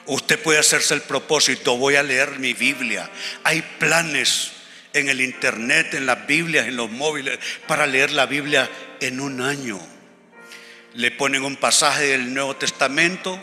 Usted 0.05 0.38
puede 0.38 0.59
hacerse 0.59 0.92
el 0.92 1.02
propósito, 1.02 1.78
voy 1.78 1.96
a 1.96 2.02
leer 2.02 2.38
mi 2.38 2.52
Biblia. 2.52 3.09
Hay 3.44 3.62
planes 3.78 4.52
en 4.92 5.09
el 5.09 5.22
internet, 5.22 5.94
en 5.94 6.05
las 6.05 6.26
Biblias, 6.26 6.66
en 6.66 6.76
los 6.76 6.90
móviles, 6.90 7.38
para 7.66 7.87
leer 7.87 8.11
la 8.11 8.26
Biblia 8.26 8.68
en 9.00 9.20
un 9.20 9.40
año 9.40 9.81
le 10.94 11.11
ponen 11.11 11.44
un 11.44 11.57
pasaje 11.57 12.05
del 12.05 12.33
Nuevo 12.33 12.57
Testamento, 12.57 13.38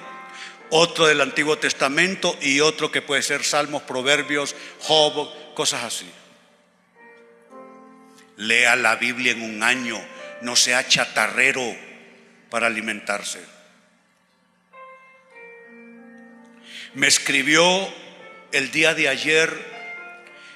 otro 0.70 1.08
del 1.08 1.22
Antiguo 1.22 1.58
Testamento 1.58 2.38
y 2.42 2.60
otro 2.60 2.92
que 2.92 3.02
puede 3.02 3.24
ser 3.24 3.44
Salmos, 3.44 3.84
Proverbios, 3.84 4.56
Job, 4.80 5.54
cosas 5.56 5.84
así. 5.84 6.10
Lea 8.40 8.76
la 8.76 8.96
Biblia 8.96 9.32
en 9.32 9.42
un 9.42 9.62
año, 9.64 10.02
no 10.42 10.56
sea 10.56 10.88
chatarrero 10.88 11.76
para 12.50 12.68
alimentarse. 12.68 13.40
Me 16.96 17.08
escribió 17.08 17.88
el 18.52 18.72
día 18.72 18.96
de 18.96 19.08
ayer 19.08 19.54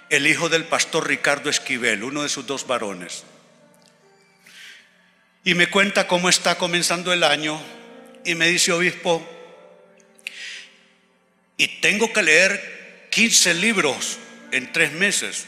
el 0.10 0.26
hijo 0.26 0.50
del 0.50 0.64
pastor 0.64 1.08
Ricardo 1.08 1.50
Esquivel, 1.50 2.04
uno 2.04 2.24
de 2.24 2.30
sus 2.30 2.48
dos 2.48 2.66
varones 2.66 3.24
y 5.44 5.56
me 5.56 5.68
cuenta 5.68 6.08
cómo 6.08 6.30
está 6.30 6.58
comenzando 6.58 7.12
el 7.12 7.24
año 7.24 7.62
y 8.24 8.36
me 8.36 8.48
dice, 8.48 8.72
obispo, 8.72 9.28
y 11.58 11.68
tengo 11.82 12.12
que 12.14 12.24
leer 12.24 13.08
15 13.12 13.54
libros 13.56 14.18
en 14.52 14.72
tres 14.72 14.94
meses. 14.94 15.46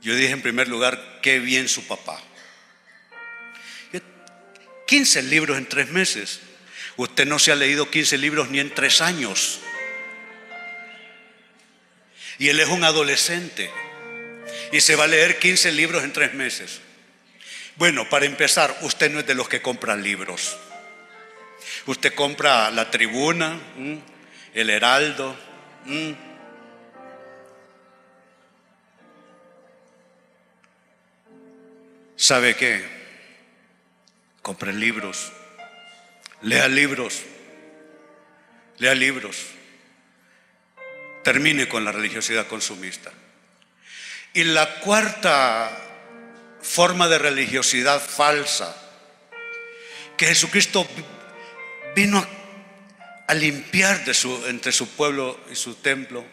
Yo 0.00 0.14
dije 0.14 0.32
en 0.32 0.42
primer 0.42 0.68
lugar, 0.68 1.20
qué 1.22 1.40
bien 1.40 1.68
su 1.68 1.86
papá. 1.86 2.22
15 4.86 5.22
libros 5.24 5.58
en 5.58 5.66
tres 5.66 5.90
meses. 5.90 6.40
Usted 6.96 7.26
no 7.26 7.38
se 7.38 7.52
ha 7.52 7.56
leído 7.56 7.90
15 7.90 8.16
libros 8.18 8.50
ni 8.50 8.58
en 8.58 8.74
tres 8.74 9.00
años. 9.00 9.60
Y 12.38 12.48
él 12.48 12.58
es 12.58 12.68
un 12.68 12.82
adolescente. 12.84 13.70
Y 14.72 14.80
se 14.80 14.96
va 14.96 15.04
a 15.04 15.08
leer 15.08 15.38
15 15.38 15.72
libros 15.72 16.04
en 16.04 16.12
tres 16.12 16.32
meses. 16.34 16.80
Bueno, 17.76 18.08
para 18.08 18.26
empezar, 18.26 18.76
usted 18.82 19.10
no 19.10 19.20
es 19.20 19.26
de 19.26 19.34
los 19.34 19.48
que 19.48 19.60
compran 19.60 20.02
libros. 20.02 20.56
Usted 21.86 22.14
compra 22.14 22.70
la 22.70 22.90
tribuna, 22.90 23.60
el 24.54 24.70
heraldo. 24.70 25.38
¿Sabe 32.18 32.56
qué? 32.56 32.84
Compre 34.42 34.72
libros. 34.72 35.32
Lea 36.42 36.66
libros. 36.66 37.22
Lea 38.78 38.94
libros. 38.96 39.36
Termine 41.22 41.68
con 41.68 41.84
la 41.84 41.92
religiosidad 41.92 42.48
consumista. 42.48 43.12
Y 44.34 44.42
la 44.42 44.80
cuarta 44.80 45.70
forma 46.60 47.06
de 47.06 47.18
religiosidad 47.18 48.04
falsa, 48.04 48.76
que 50.16 50.26
Jesucristo 50.26 50.88
vino 51.94 52.26
a, 53.28 53.34
limpiar 53.34 54.04
de 54.04 54.12
su, 54.12 54.44
entre 54.48 54.72
su 54.72 54.88
pueblo 54.88 55.38
y 55.52 55.54
su 55.54 55.76
templo, 55.76 56.24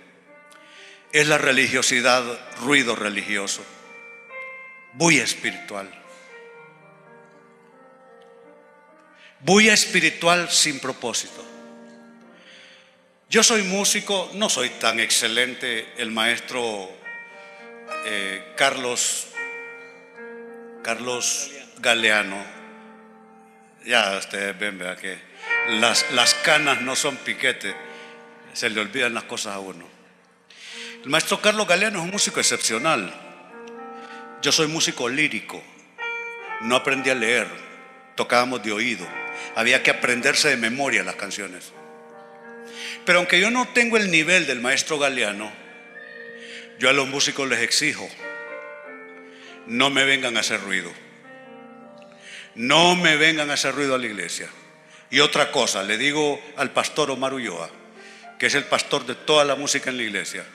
es 1.11 1.27
la 1.27 1.37
religiosidad, 1.37 2.23
ruido 2.61 2.95
religioso, 2.95 3.63
muy 4.95 5.17
espiritual. 5.17 5.89
Bulla 9.41 9.73
espiritual 9.73 10.49
sin 10.49 10.79
propósito. 10.79 11.45
Yo 13.29 13.43
soy 13.43 13.63
músico, 13.63 14.31
no 14.33 14.49
soy 14.49 14.69
tan 14.69 14.99
excelente. 14.99 15.93
El 15.97 16.11
maestro 16.11 16.89
eh, 18.05 18.53
Carlos, 18.55 19.27
Carlos 20.81 21.51
Galeano, 21.79 22.43
ya 23.85 24.17
ustedes 24.17 24.57
ven, 24.57 24.77
¿verdad? 24.77 24.97
que 24.97 25.17
las, 25.79 26.09
las 26.11 26.33
canas 26.35 26.81
no 26.81 26.95
son 26.95 27.17
piquete, 27.17 27.75
se 28.53 28.69
le 28.69 28.79
olvidan 28.79 29.13
las 29.13 29.25
cosas 29.25 29.55
a 29.55 29.59
uno. 29.59 29.87
El 31.03 31.09
maestro 31.09 31.41
Carlos 31.41 31.67
Galeano 31.67 31.99
es 31.99 32.05
un 32.05 32.11
músico 32.11 32.39
excepcional. 32.39 33.24
Yo 34.45 34.51
soy 34.51 34.67
músico 34.67 35.09
lírico, 35.09 35.59
no 36.61 36.75
aprendí 36.75 37.09
a 37.09 37.15
leer, 37.15 37.47
tocábamos 38.13 38.61
de 38.61 38.71
oído, 38.71 39.07
había 39.55 39.81
que 39.81 39.89
aprenderse 39.89 40.49
de 40.49 40.55
memoria 40.55 41.03
las 41.03 41.15
canciones. 41.15 41.73
Pero 43.07 43.17
aunque 43.17 43.39
yo 43.39 43.49
no 43.49 43.67
tengo 43.69 43.97
el 43.97 44.11
nivel 44.11 44.45
del 44.45 44.61
maestro 44.61 44.99
Galeano, 44.99 45.51
yo 46.77 46.91
a 46.91 46.93
los 46.93 47.07
músicos 47.07 47.49
les 47.49 47.61
exijo, 47.61 48.07
no 49.65 49.89
me 49.89 50.03
vengan 50.03 50.37
a 50.37 50.41
hacer 50.41 50.61
ruido. 50.61 50.91
No 52.53 52.95
me 52.95 53.15
vengan 53.15 53.49
a 53.49 53.55
hacer 53.55 53.73
ruido 53.73 53.95
a 53.95 53.97
la 53.97 54.05
iglesia. 54.05 54.47
Y 55.09 55.21
otra 55.21 55.51
cosa, 55.51 55.81
le 55.81 55.97
digo 55.97 56.39
al 56.55 56.69
pastor 56.69 57.09
Omar 57.09 57.33
Ulloa, 57.33 57.71
que 58.37 58.45
es 58.45 58.53
el 58.53 58.65
pastor 58.65 59.07
de 59.07 59.15
toda 59.15 59.43
la 59.43 59.55
música 59.55 59.89
en 59.89 59.97
la 59.97 60.03
iglesia, 60.03 60.45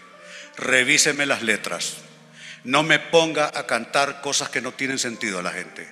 revíseme 0.59 1.27
las 1.27 1.43
letras. 1.43 2.05
No 2.65 2.83
me 2.83 2.99
ponga 2.99 3.51
a 3.55 3.67
cantar 3.67 4.21
cosas 4.21 4.49
que 4.51 4.61
no 4.61 4.73
tienen 4.73 4.99
sentido 4.99 5.39
a 5.39 5.43
la 5.43 5.53
gente. 5.53 5.89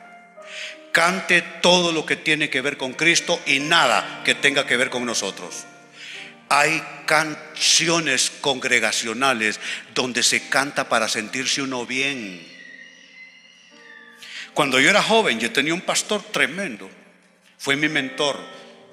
Cante 0.92 1.42
todo 1.62 1.92
lo 1.92 2.04
que 2.04 2.16
tiene 2.16 2.50
que 2.50 2.60
ver 2.60 2.76
con 2.76 2.92
Cristo 2.92 3.40
y 3.46 3.60
nada 3.60 4.22
que 4.24 4.34
tenga 4.34 4.66
que 4.66 4.76
ver 4.76 4.90
con 4.90 5.06
nosotros. 5.06 5.64
Hay 6.50 6.82
canciones 7.06 8.30
congregacionales 8.40 9.60
donde 9.94 10.22
se 10.22 10.48
canta 10.48 10.88
para 10.88 11.08
sentirse 11.08 11.62
uno 11.62 11.84
bien. 11.84 12.46
Cuando 14.54 14.80
yo 14.80 14.90
era 14.90 15.02
joven, 15.02 15.38
yo 15.38 15.52
tenía 15.52 15.74
un 15.74 15.82
pastor 15.82 16.22
tremendo. 16.22 16.90
Fue 17.58 17.76
mi 17.76 17.88
mentor. 17.88 18.38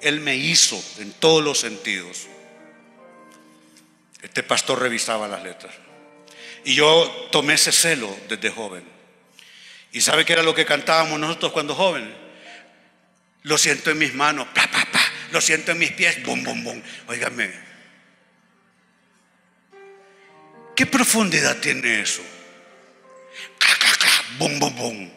Él 0.00 0.20
me 0.20 0.36
hizo 0.36 0.82
en 0.98 1.12
todos 1.12 1.42
los 1.42 1.58
sentidos. 1.58 2.26
Este 4.22 4.42
pastor 4.42 4.80
revisaba 4.80 5.26
las 5.26 5.42
letras. 5.42 5.74
Y 6.64 6.74
yo 6.74 7.28
tomé 7.30 7.54
ese 7.54 7.72
celo 7.72 8.14
desde 8.28 8.50
joven. 8.50 8.84
¿Y 9.92 10.00
sabe 10.00 10.24
qué 10.24 10.32
era 10.32 10.42
lo 10.42 10.54
que 10.54 10.64
cantábamos 10.64 11.18
nosotros 11.18 11.52
cuando 11.52 11.74
jóvenes? 11.74 12.14
Lo 13.42 13.56
siento 13.56 13.90
en 13.90 13.98
mis 13.98 14.14
manos, 14.14 14.48
pa, 14.48 14.66
pa, 14.70 14.84
pa. 14.90 15.00
Lo 15.30 15.40
siento 15.40 15.72
en 15.72 15.78
mis 15.78 15.92
pies, 15.92 16.22
bum, 16.24 16.42
bum, 16.42 16.64
bum. 16.64 16.82
Óigame. 17.06 17.50
¿Qué 20.74 20.86
profundidad 20.86 21.56
tiene 21.58 22.00
eso? 22.00 22.22
bum, 24.38 24.58
bum, 24.58 24.76
bum. 24.76 25.10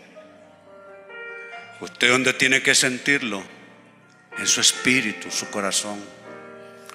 Usted 1.81 2.09
donde 2.09 2.33
tiene 2.33 2.61
que 2.61 2.75
sentirlo, 2.75 3.43
en 4.37 4.47
su 4.47 4.61
espíritu, 4.61 5.29
su 5.29 5.49
corazón, 5.49 6.03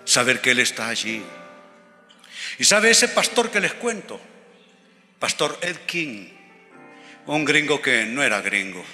saber 0.05 0.41
que 0.41 0.53
Él 0.53 0.61
está 0.61 0.89
allí. 0.89 1.23
Y 2.59 2.65
sabe 2.65 2.91
ese 2.91 3.09
pastor 3.09 3.51
que 3.51 3.61
les 3.61 3.75
cuento, 3.75 4.21
Pastor 5.25 5.59
Ed 5.63 5.77
King, 5.87 6.29
un 7.25 7.47
gringo 7.47 7.81
que 7.81 8.05
no 8.05 8.23
era 8.23 8.43
gringo. 8.43 8.85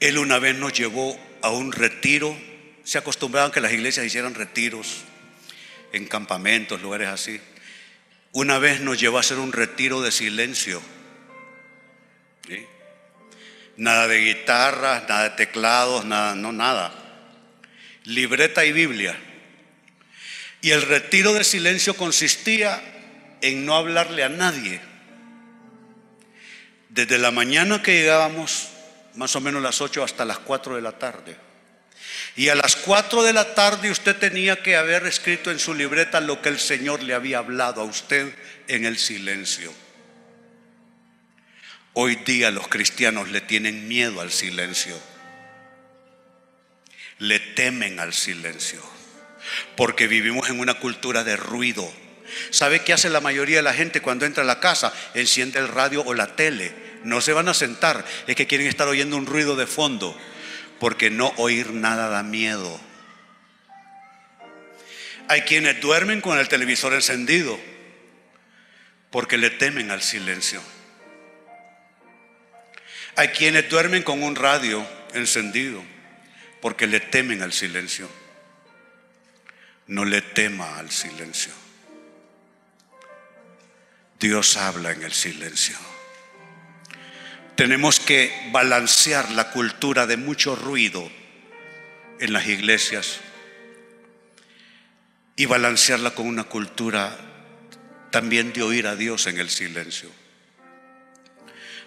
Él 0.00 0.18
una 0.18 0.40
vez 0.40 0.56
nos 0.56 0.72
llevó 0.72 1.16
a 1.40 1.50
un 1.50 1.70
retiro. 1.70 2.36
Se 2.82 2.98
acostumbraban 2.98 3.52
que 3.52 3.60
las 3.60 3.72
iglesias 3.72 4.04
hicieran 4.04 4.34
retiros 4.34 5.04
en 5.92 6.08
campamentos, 6.08 6.82
lugares 6.82 7.06
así. 7.06 7.40
Una 8.32 8.58
vez 8.58 8.80
nos 8.80 8.98
llevó 8.98 9.18
a 9.18 9.20
hacer 9.20 9.38
un 9.38 9.52
retiro 9.52 10.02
de 10.02 10.10
silencio. 10.10 10.82
Nada 13.76 14.08
de 14.08 14.18
guitarras, 14.24 15.08
nada 15.08 15.22
de 15.28 15.36
teclados, 15.36 16.04
nada, 16.04 16.34
no 16.34 16.50
nada. 16.50 16.92
Libreta 18.06 18.64
y 18.64 18.72
Biblia. 18.72 19.16
Y 20.62 20.70
el 20.70 20.82
retiro 20.82 21.34
de 21.34 21.42
silencio 21.42 21.94
consistía 21.94 22.80
en 23.40 23.66
no 23.66 23.74
hablarle 23.74 24.22
a 24.22 24.28
nadie. 24.28 24.80
Desde 26.88 27.18
la 27.18 27.32
mañana 27.32 27.82
que 27.82 27.94
llegábamos, 27.94 28.68
más 29.14 29.34
o 29.34 29.40
menos 29.40 29.60
las 29.60 29.80
8 29.80 30.04
hasta 30.04 30.24
las 30.24 30.38
4 30.38 30.76
de 30.76 30.82
la 30.82 30.92
tarde. 30.92 31.36
Y 32.36 32.48
a 32.48 32.54
las 32.54 32.76
4 32.76 33.24
de 33.24 33.32
la 33.32 33.54
tarde 33.54 33.90
usted 33.90 34.16
tenía 34.16 34.62
que 34.62 34.76
haber 34.76 35.04
escrito 35.04 35.50
en 35.50 35.58
su 35.58 35.74
libreta 35.74 36.20
lo 36.20 36.40
que 36.40 36.48
el 36.48 36.60
Señor 36.60 37.02
le 37.02 37.14
había 37.14 37.38
hablado 37.38 37.80
a 37.80 37.84
usted 37.84 38.32
en 38.68 38.84
el 38.84 38.98
silencio. 38.98 39.74
Hoy 41.94 42.16
día 42.24 42.52
los 42.52 42.68
cristianos 42.68 43.30
le 43.30 43.40
tienen 43.40 43.88
miedo 43.88 44.20
al 44.20 44.30
silencio. 44.30 44.96
Le 47.18 47.40
temen 47.40 47.98
al 47.98 48.14
silencio. 48.14 49.01
Porque 49.76 50.06
vivimos 50.06 50.48
en 50.50 50.60
una 50.60 50.74
cultura 50.74 51.24
de 51.24 51.36
ruido. 51.36 51.90
¿Sabe 52.50 52.80
qué 52.80 52.92
hace 52.92 53.10
la 53.10 53.20
mayoría 53.20 53.56
de 53.56 53.62
la 53.62 53.74
gente 53.74 54.00
cuando 54.00 54.26
entra 54.26 54.42
a 54.42 54.46
la 54.46 54.60
casa? 54.60 54.92
Enciende 55.14 55.58
el 55.58 55.68
radio 55.68 56.02
o 56.04 56.14
la 56.14 56.36
tele. 56.36 56.72
No 57.04 57.20
se 57.20 57.32
van 57.32 57.48
a 57.48 57.54
sentar. 57.54 58.04
Es 58.26 58.36
que 58.36 58.46
quieren 58.46 58.66
estar 58.66 58.88
oyendo 58.88 59.16
un 59.16 59.26
ruido 59.26 59.56
de 59.56 59.66
fondo 59.66 60.18
porque 60.78 61.10
no 61.10 61.32
oír 61.36 61.70
nada 61.70 62.08
da 62.08 62.22
miedo. 62.22 62.80
Hay 65.28 65.42
quienes 65.42 65.80
duermen 65.80 66.20
con 66.20 66.38
el 66.38 66.48
televisor 66.48 66.92
encendido 66.92 67.58
porque 69.10 69.38
le 69.38 69.50
temen 69.50 69.90
al 69.90 70.02
silencio. 70.02 70.60
Hay 73.14 73.28
quienes 73.28 73.68
duermen 73.68 74.02
con 74.02 74.22
un 74.22 74.34
radio 74.34 74.86
encendido 75.14 75.82
porque 76.60 76.86
le 76.86 76.98
temen 76.98 77.42
al 77.42 77.52
silencio. 77.52 78.08
No 79.86 80.04
le 80.04 80.22
tema 80.22 80.78
al 80.78 80.90
silencio. 80.90 81.52
Dios 84.18 84.56
habla 84.56 84.92
en 84.92 85.02
el 85.02 85.12
silencio. 85.12 85.76
Tenemos 87.56 87.98
que 88.00 88.50
balancear 88.52 89.30
la 89.32 89.50
cultura 89.50 90.06
de 90.06 90.16
mucho 90.16 90.56
ruido 90.56 91.10
en 92.20 92.32
las 92.32 92.46
iglesias 92.46 93.18
y 95.34 95.46
balancearla 95.46 96.12
con 96.12 96.26
una 96.26 96.44
cultura 96.44 97.18
también 98.10 98.52
de 98.52 98.62
oír 98.62 98.86
a 98.86 98.94
Dios 98.94 99.26
en 99.26 99.38
el 99.38 99.50
silencio. 99.50 100.10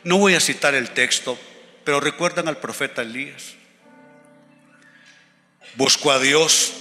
No 0.04 0.18
voy 0.18 0.36
a 0.36 0.40
citar 0.40 0.76
el 0.76 0.92
texto, 0.92 1.40
pero 1.84 2.00
recuerdan 2.00 2.48
al 2.48 2.58
profeta 2.58 3.02
Elías. 3.02 3.56
Buscó 5.76 6.12
a 6.12 6.20
Dios 6.20 6.74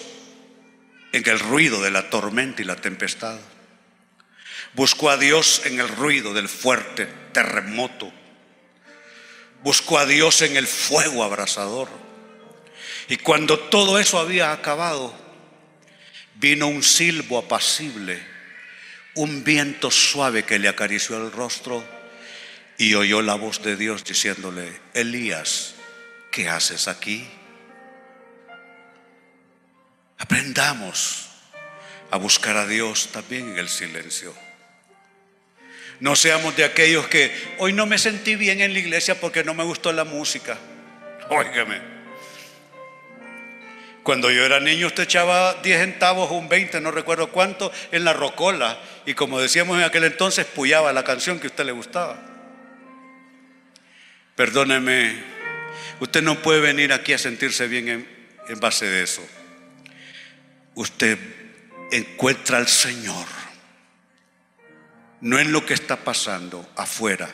en 1.15 1.29
el 1.29 1.39
ruido 1.39 1.81
de 1.81 1.91
la 1.91 2.11
tormenta 2.11 2.61
y 2.61 2.65
la 2.67 2.77
tempestad. 2.77 3.39
Buscó 4.75 5.11
a 5.11 5.17
Dios 5.17 5.62
en 5.65 5.81
el 5.81 5.89
ruido 5.89 6.35
del 6.35 6.49
fuerte 6.49 7.07
terremoto 7.33 8.12
buscó 9.65 9.99
a 9.99 10.07
Dios 10.07 10.43
en 10.43 10.57
el 10.57 10.67
fuego 10.69 11.25
abrasador. 11.25 11.89
Y 13.09 13.17
cuando 13.17 13.59
todo 13.59 13.99
eso 13.99 14.19
había 14.19 14.53
acabado, 14.53 15.15
vino 16.37 16.69
un 16.69 16.83
silbo 16.83 17.39
apacible, 17.39 18.23
un 19.15 19.43
viento 19.43 19.91
suave 19.91 20.45
que 20.45 20.59
le 20.59 20.69
acarició 20.69 21.17
el 21.17 21.33
rostro 21.33 21.83
y 22.77 22.95
oyó 22.95 23.23
la 23.23 23.35
voz 23.35 23.62
de 23.62 23.77
Dios 23.77 24.05
diciéndole, 24.05 24.81
Elías, 24.93 25.75
¿qué 26.31 26.49
haces 26.49 26.87
aquí? 26.87 27.27
Aprendamos 30.19 31.29
a 32.11 32.17
buscar 32.17 32.57
a 32.57 32.67
Dios 32.67 33.09
también 33.12 33.51
en 33.51 33.59
el 33.59 33.69
silencio. 33.69 34.35
No 36.01 36.17
seamos 36.17 36.57
de 36.57 36.65
aquellos 36.65 37.07
que 37.09 37.33
hoy 37.59 37.73
no 37.73 37.87
me 37.87 37.99
sentí 37.99 38.37
bien 38.37 38.61
en 38.61 38.73
la 38.73 38.79
iglesia 38.79 39.21
porque 39.21 39.45
no 39.45 39.55
me 39.55 39.65
gustó 39.65 39.93
la 39.93 40.05
música. 40.05 40.59
Óigame. 41.31 41.95
Cuando 44.03 44.31
yo 44.31 44.45
era 44.45 44.61
niño 44.61 44.89
usted 44.89 45.05
echaba 45.05 45.55
10 45.62 45.81
centavos 45.81 46.31
o 46.31 46.35
un 46.35 46.49
20, 46.49 46.81
no 46.83 46.91
recuerdo 46.91 47.29
cuánto, 47.29 47.73
en 47.91 48.05
la 48.05 48.12
rocola. 48.12 48.79
Y 49.07 49.15
como 49.15 49.41
decíamos 49.41 49.79
en 49.79 49.85
aquel 49.85 50.05
entonces, 50.05 50.45
puyaba 50.45 50.93
la 50.93 51.05
canción 51.05 51.41
que 51.41 51.47
a 51.47 51.51
usted 51.51 51.65
le 51.65 51.73
gustaba. 51.73 52.23
Perdóneme, 54.37 55.23
usted 56.01 56.23
no 56.23 56.43
puede 56.43 56.61
venir 56.61 56.93
aquí 56.93 57.15
a 57.15 57.19
sentirse 57.19 57.67
bien 57.67 57.89
en, 57.89 58.09
en 58.49 58.61
base 58.61 58.85
de 58.87 59.05
eso. 59.05 59.27
Usted 60.75 61.18
encuentra 61.91 62.59
al 62.59 62.68
Señor, 62.68 63.27
no 65.20 65.39
en 65.39 65.53
lo 65.53 65.64
que 65.64 65.75
está 65.75 65.97
pasando 65.97 66.68
afuera, 66.77 67.33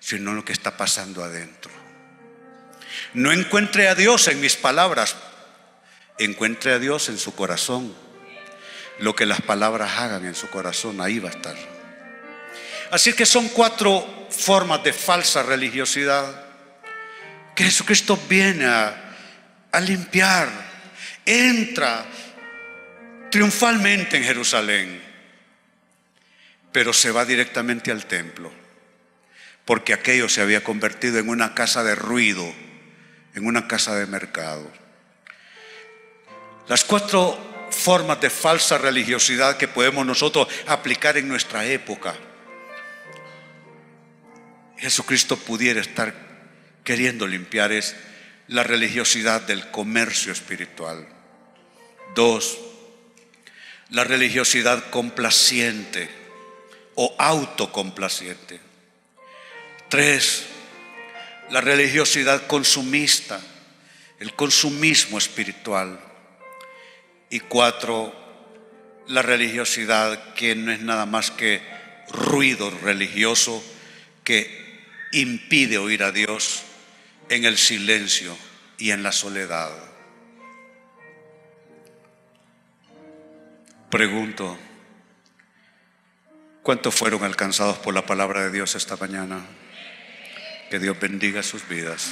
sino 0.00 0.30
en 0.30 0.36
lo 0.36 0.44
que 0.44 0.52
está 0.52 0.76
pasando 0.76 1.22
adentro. 1.22 1.70
No 3.14 3.32
encuentre 3.32 3.88
a 3.88 3.94
Dios 3.94 4.28
en 4.28 4.40
mis 4.40 4.56
palabras, 4.56 5.16
encuentre 6.18 6.72
a 6.72 6.78
Dios 6.78 7.08
en 7.08 7.18
su 7.18 7.34
corazón. 7.34 7.94
Lo 8.98 9.14
que 9.14 9.26
las 9.26 9.40
palabras 9.40 9.98
hagan 9.98 10.24
en 10.24 10.34
su 10.34 10.48
corazón, 10.50 11.00
ahí 11.00 11.18
va 11.18 11.28
a 11.28 11.32
estar. 11.32 11.56
Así 12.90 13.12
que 13.12 13.26
son 13.26 13.48
cuatro 13.48 14.28
formas 14.30 14.82
de 14.84 14.92
falsa 14.92 15.42
religiosidad 15.42 16.44
que 17.54 17.64
Jesucristo 17.64 18.16
viene 18.28 18.66
a, 18.66 19.16
a 19.72 19.80
limpiar. 19.80 20.48
Entra 21.24 22.04
triunfalmente 23.34 24.16
en 24.16 24.22
Jerusalén, 24.22 25.02
pero 26.70 26.92
se 26.92 27.10
va 27.10 27.24
directamente 27.24 27.90
al 27.90 28.06
templo, 28.06 28.52
porque 29.64 29.92
aquello 29.92 30.28
se 30.28 30.40
había 30.40 30.62
convertido 30.62 31.18
en 31.18 31.28
una 31.28 31.52
casa 31.52 31.82
de 31.82 31.96
ruido, 31.96 32.44
en 33.34 33.44
una 33.44 33.66
casa 33.66 33.96
de 33.96 34.06
mercado. 34.06 34.70
Las 36.68 36.84
cuatro 36.84 37.66
formas 37.72 38.20
de 38.20 38.30
falsa 38.30 38.78
religiosidad 38.78 39.56
que 39.56 39.66
podemos 39.66 40.06
nosotros 40.06 40.46
aplicar 40.68 41.16
en 41.16 41.26
nuestra 41.26 41.64
época. 41.64 42.14
Jesucristo 44.78 45.36
pudiera 45.36 45.80
estar 45.80 46.14
queriendo 46.84 47.26
limpiar 47.26 47.72
es 47.72 47.96
la 48.46 48.62
religiosidad 48.62 49.42
del 49.42 49.72
comercio 49.72 50.30
espiritual. 50.30 51.08
Dos, 52.14 52.60
la 53.94 54.02
religiosidad 54.02 54.90
complaciente 54.90 56.08
o 56.96 57.14
autocomplaciente. 57.16 58.58
Tres, 59.88 60.46
la 61.50 61.60
religiosidad 61.60 62.48
consumista, 62.48 63.40
el 64.18 64.34
consumismo 64.34 65.16
espiritual. 65.16 66.00
Y 67.30 67.38
cuatro, 67.38 68.12
la 69.06 69.22
religiosidad 69.22 70.34
que 70.34 70.56
no 70.56 70.72
es 70.72 70.80
nada 70.80 71.06
más 71.06 71.30
que 71.30 71.62
ruido 72.10 72.70
religioso 72.82 73.62
que 74.24 74.82
impide 75.12 75.78
oír 75.78 76.02
a 76.02 76.10
Dios 76.10 76.62
en 77.28 77.44
el 77.44 77.56
silencio 77.56 78.36
y 78.76 78.90
en 78.90 79.04
la 79.04 79.12
soledad. 79.12 79.70
Pregunto, 83.94 84.58
¿cuántos 86.64 86.92
fueron 86.92 87.22
alcanzados 87.22 87.78
por 87.78 87.94
la 87.94 88.04
palabra 88.04 88.42
de 88.42 88.50
Dios 88.50 88.74
esta 88.74 88.96
mañana? 88.96 89.46
Que 90.68 90.80
Dios 90.80 90.98
bendiga 90.98 91.44
sus 91.44 91.68
vidas. 91.68 92.10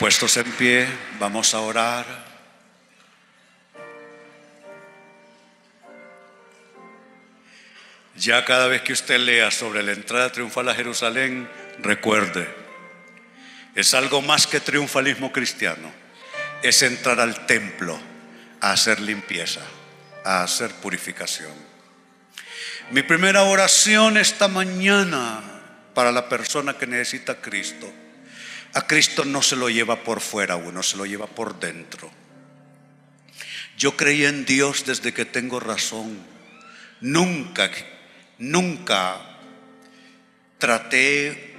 Puestos 0.00 0.38
en 0.38 0.50
pie, 0.54 0.88
vamos 1.20 1.54
a 1.54 1.60
orar. 1.60 2.04
Ya 8.16 8.44
cada 8.44 8.66
vez 8.66 8.82
que 8.82 8.92
usted 8.92 9.20
lea 9.20 9.52
sobre 9.52 9.84
la 9.84 9.92
entrada 9.92 10.32
triunfal 10.32 10.68
a 10.68 10.74
Jerusalén, 10.74 11.48
recuerde, 11.78 12.63
es 13.74 13.94
algo 13.94 14.22
más 14.22 14.46
que 14.46 14.60
triunfalismo 14.60 15.32
cristiano, 15.32 15.92
es 16.62 16.82
entrar 16.82 17.20
al 17.20 17.46
templo 17.46 17.98
a 18.60 18.72
hacer 18.72 19.00
limpieza, 19.00 19.60
a 20.24 20.42
hacer 20.42 20.70
purificación. 20.76 21.52
Mi 22.90 23.02
primera 23.02 23.42
oración 23.42 24.16
esta 24.16 24.48
mañana 24.48 25.42
para 25.94 26.12
la 26.12 26.28
persona 26.28 26.76
que 26.76 26.86
necesita 26.86 27.32
a 27.32 27.40
Cristo 27.40 27.92
a 28.74 28.88
Cristo 28.88 29.24
no 29.24 29.40
se 29.40 29.54
lo 29.54 29.70
lleva 29.70 30.02
por 30.02 30.20
fuera 30.20 30.56
uno, 30.56 30.82
se 30.82 30.96
lo 30.96 31.06
lleva 31.06 31.28
por 31.28 31.60
dentro. 31.60 32.10
Yo 33.78 33.96
creí 33.96 34.24
en 34.24 34.44
Dios 34.44 34.84
desde 34.84 35.14
que 35.14 35.24
tengo 35.24 35.60
razón. 35.60 36.18
Nunca, 37.00 37.70
nunca 38.38 39.20
traté 40.58 41.53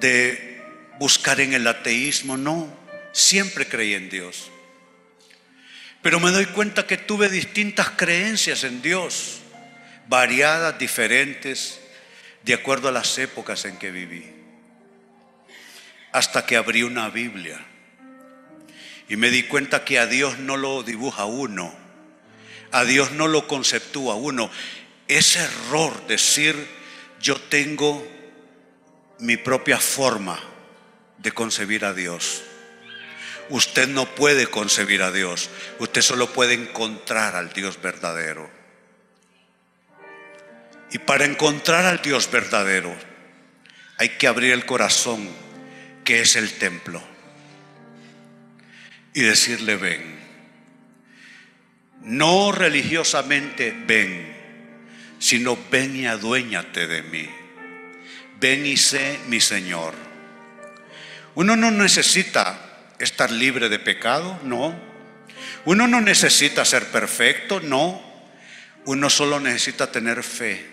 de 0.00 0.62
buscar 0.98 1.40
en 1.40 1.52
el 1.52 1.66
ateísmo, 1.66 2.36
no, 2.36 2.72
siempre 3.12 3.66
creí 3.66 3.94
en 3.94 4.08
Dios. 4.08 4.50
Pero 6.02 6.20
me 6.20 6.30
doy 6.30 6.46
cuenta 6.46 6.86
que 6.86 6.96
tuve 6.96 7.28
distintas 7.28 7.90
creencias 7.90 8.64
en 8.64 8.82
Dios, 8.82 9.40
variadas, 10.08 10.78
diferentes, 10.78 11.80
de 12.44 12.54
acuerdo 12.54 12.88
a 12.88 12.92
las 12.92 13.18
épocas 13.18 13.64
en 13.64 13.76
que 13.76 13.90
viví 13.90 14.36
hasta 16.16 16.46
que 16.46 16.56
abrí 16.56 16.82
una 16.82 17.10
Biblia. 17.10 17.60
Y 19.06 19.16
me 19.16 19.30
di 19.30 19.42
cuenta 19.42 19.84
que 19.84 19.98
a 19.98 20.06
Dios 20.06 20.38
no 20.38 20.56
lo 20.56 20.82
dibuja 20.82 21.26
uno, 21.26 21.74
a 22.72 22.84
Dios 22.84 23.12
no 23.12 23.28
lo 23.28 23.46
conceptúa 23.46 24.14
uno. 24.14 24.50
Es 25.08 25.36
error 25.36 26.06
decir 26.06 26.56
yo 27.20 27.36
tengo 27.36 28.06
mi 29.18 29.36
propia 29.36 29.78
forma 29.78 30.38
de 31.18 31.32
concebir 31.32 31.84
a 31.84 31.92
Dios. 31.92 32.42
Usted 33.48 33.88
no 33.88 34.06
puede 34.14 34.48
concebir 34.48 35.02
a 35.02 35.12
Dios, 35.12 35.50
usted 35.78 36.02
solo 36.02 36.32
puede 36.32 36.54
encontrar 36.54 37.36
al 37.36 37.52
Dios 37.52 37.80
verdadero. 37.80 38.50
Y 40.90 40.98
para 40.98 41.24
encontrar 41.24 41.86
al 41.86 42.02
Dios 42.02 42.30
verdadero 42.30 42.94
hay 43.98 44.10
que 44.10 44.26
abrir 44.26 44.52
el 44.52 44.66
corazón 44.66 45.28
que 46.04 46.20
es 46.20 46.36
el 46.36 46.52
templo, 46.52 47.02
y 49.12 49.22
decirle, 49.22 49.76
ven. 49.76 50.16
No 52.02 52.52
religiosamente 52.52 53.74
ven, 53.86 54.36
sino 55.18 55.58
ven 55.70 55.96
y 55.96 56.06
aduéñate 56.06 56.86
de 56.86 57.02
mí. 57.02 57.28
Sé 58.40 59.18
mi 59.28 59.40
Señor. 59.40 59.94
Uno 61.34 61.56
no 61.56 61.70
necesita 61.70 62.58
estar 62.98 63.30
libre 63.30 63.68
de 63.68 63.78
pecado, 63.78 64.38
no. 64.42 64.74
Uno 65.64 65.86
no 65.86 66.00
necesita 66.00 66.64
ser 66.64 66.86
perfecto, 66.86 67.60
no. 67.60 68.02
Uno 68.84 69.10
solo 69.10 69.40
necesita 69.40 69.90
tener 69.90 70.22
fe. 70.22 70.64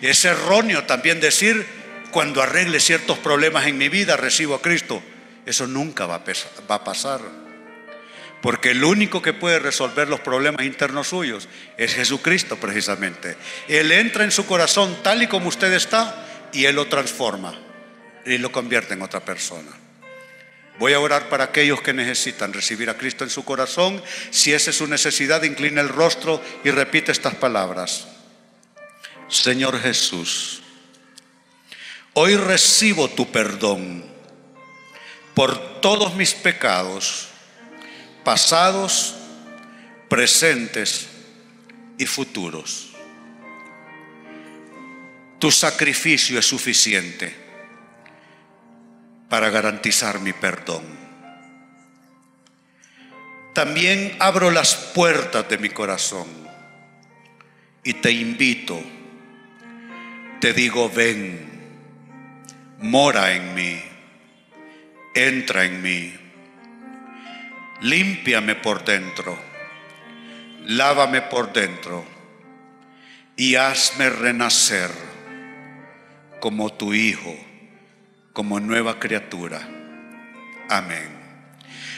Es 0.00 0.24
erróneo 0.24 0.84
también 0.84 1.20
decir, 1.20 1.66
cuando 2.10 2.42
arregle 2.42 2.78
ciertos 2.80 3.18
problemas 3.18 3.66
en 3.66 3.78
mi 3.78 3.88
vida, 3.88 4.16
recibo 4.16 4.54
a 4.54 4.62
Cristo. 4.62 5.02
Eso 5.44 5.66
nunca 5.66 6.06
va 6.06 6.22
a, 6.68 6.84
pasar. 6.84 7.20
Porque 8.40 8.70
el 8.70 8.84
único 8.84 9.20
que 9.20 9.32
puede 9.32 9.58
resolver 9.58 10.08
los 10.08 10.20
problemas 10.20 10.64
internos 10.64 11.08
suyos 11.08 11.48
es 11.76 11.94
Jesucristo 11.94 12.56
precisamente. 12.56 13.36
Él 13.68 13.90
entra 13.92 14.24
en 14.24 14.30
su 14.30 14.46
corazón 14.46 14.96
tal 15.02 15.22
y 15.22 15.26
como 15.26 15.48
usted 15.48 15.72
está 15.72 16.31
y 16.52 16.64
Él 16.66 16.76
lo 16.76 16.88
transforma 16.88 17.54
y 18.24 18.38
lo 18.38 18.52
convierte 18.52 18.94
en 18.94 19.02
otra 19.02 19.20
persona. 19.20 19.70
Voy 20.78 20.94
a 20.94 21.00
orar 21.00 21.28
para 21.28 21.44
aquellos 21.44 21.82
que 21.82 21.92
necesitan 21.92 22.52
recibir 22.52 22.88
a 22.90 22.96
Cristo 22.96 23.24
en 23.24 23.30
su 23.30 23.44
corazón. 23.44 24.02
Si 24.30 24.52
esa 24.52 24.70
es 24.70 24.76
su 24.76 24.86
necesidad, 24.86 25.42
inclina 25.42 25.80
el 25.80 25.88
rostro 25.88 26.42
y 26.64 26.70
repite 26.70 27.12
estas 27.12 27.34
palabras. 27.34 28.08
Señor 29.28 29.80
Jesús, 29.80 30.62
Hoy 32.14 32.36
recibo 32.36 33.08
tu 33.08 33.30
perdón 33.30 34.04
por 35.32 35.80
todos 35.80 36.14
mis 36.14 36.34
pecados, 36.34 37.28
pasados, 38.22 39.14
presentes 40.10 41.08
y 41.96 42.04
futuros. 42.04 42.91
Tu 45.42 45.50
sacrificio 45.50 46.38
es 46.38 46.46
suficiente 46.46 47.34
para 49.28 49.50
garantizar 49.50 50.20
mi 50.20 50.32
perdón. 50.32 50.84
También 53.52 54.14
abro 54.20 54.52
las 54.52 54.76
puertas 54.94 55.48
de 55.48 55.58
mi 55.58 55.68
corazón 55.70 56.28
y 57.82 57.94
te 57.94 58.12
invito, 58.12 58.80
te 60.40 60.52
digo, 60.52 60.88
ven, 60.88 61.50
mora 62.78 63.32
en 63.32 63.52
mí, 63.52 63.82
entra 65.12 65.64
en 65.64 65.82
mí, 65.82 66.14
límpiame 67.80 68.54
por 68.54 68.84
dentro, 68.84 69.36
lávame 70.66 71.20
por 71.20 71.52
dentro 71.52 72.04
y 73.34 73.56
hazme 73.56 74.08
renacer 74.08 75.11
como 76.42 76.72
tu 76.72 76.92
Hijo 76.92 77.36
como 78.32 78.58
nueva 78.58 78.98
criatura. 78.98 79.60
Amén. 80.68 81.22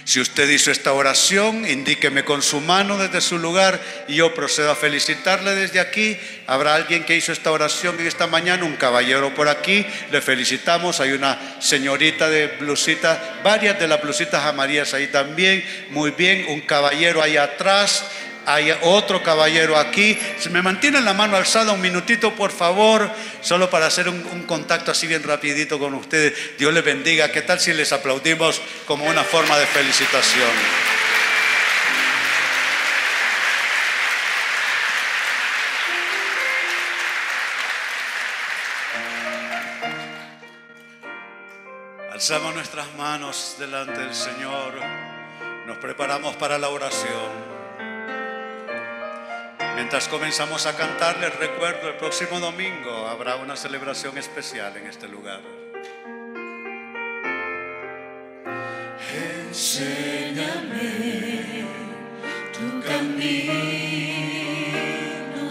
Si 0.04 0.20
usted 0.20 0.50
hizo 0.50 0.70
esta 0.70 0.92
oración, 0.92 1.66
indíqueme 1.66 2.26
con 2.26 2.42
su 2.42 2.60
mano 2.60 2.98
desde 2.98 3.22
su 3.22 3.38
lugar 3.38 3.80
y 4.06 4.16
yo 4.16 4.34
procedo 4.34 4.70
a 4.70 4.76
felicitarle 4.76 5.54
desde 5.54 5.80
aquí. 5.80 6.18
Habrá 6.46 6.74
alguien 6.74 7.04
que 7.04 7.16
hizo 7.16 7.32
esta 7.32 7.52
oración 7.52 7.98
en 7.98 8.06
esta 8.06 8.26
mañana, 8.26 8.66
un 8.66 8.76
caballero 8.76 9.34
por 9.34 9.48
aquí, 9.48 9.86
le 10.12 10.20
felicitamos. 10.20 11.00
Hay 11.00 11.12
una 11.12 11.56
señorita 11.58 12.28
de 12.28 12.48
blusita, 12.48 13.40
varias 13.42 13.78
de 13.80 13.88
las 13.88 14.02
blusitas 14.02 14.44
amarillas 14.44 14.92
ahí 14.92 15.06
también. 15.06 15.64
Muy 15.88 16.10
bien, 16.10 16.44
un 16.50 16.60
caballero 16.60 17.22
ahí 17.22 17.38
atrás. 17.38 18.04
Hay 18.46 18.76
otro 18.82 19.22
caballero 19.22 19.76
aquí. 19.76 20.18
Si 20.38 20.50
me 20.50 20.62
mantienen 20.62 21.04
la 21.04 21.14
mano 21.14 21.36
alzada 21.36 21.72
un 21.72 21.80
minutito, 21.80 22.34
por 22.34 22.50
favor, 22.50 23.10
solo 23.40 23.70
para 23.70 23.86
hacer 23.86 24.08
un, 24.08 24.24
un, 24.32 24.42
contacto 24.42 24.90
así 24.90 25.06
bien 25.06 25.22
rapidito 25.22 25.78
con 25.78 25.94
ustedes. 25.94 26.56
Dios 26.58 26.72
les 26.72 26.84
bendiga. 26.84 27.30
¿Qué 27.32 27.42
tal 27.42 27.60
si 27.60 27.72
les 27.72 27.92
aplaudimos 27.92 28.60
como 28.86 29.06
una 29.06 29.24
forma 29.24 29.58
de 29.58 29.66
felicitación? 29.66 30.50
Alzamos 42.14 42.54
nuestras 42.54 42.94
manos 42.94 43.56
delante 43.58 43.98
del 43.98 44.14
Señor. 44.14 44.74
Nos 45.66 45.78
preparamos 45.78 46.36
para 46.36 46.58
la 46.58 46.68
oración. 46.68 47.53
Mientras 49.74 50.06
comenzamos 50.06 50.66
a 50.66 50.76
cantar, 50.76 51.18
les 51.18 51.36
recuerdo, 51.36 51.88
el 51.88 51.96
próximo 51.96 52.38
domingo 52.38 53.08
habrá 53.08 53.34
una 53.36 53.56
celebración 53.56 54.16
especial 54.18 54.76
en 54.76 54.86
este 54.86 55.08
lugar. 55.08 55.40
Enséñame 59.48 60.84
tu 62.52 62.80
camino, 62.86 63.50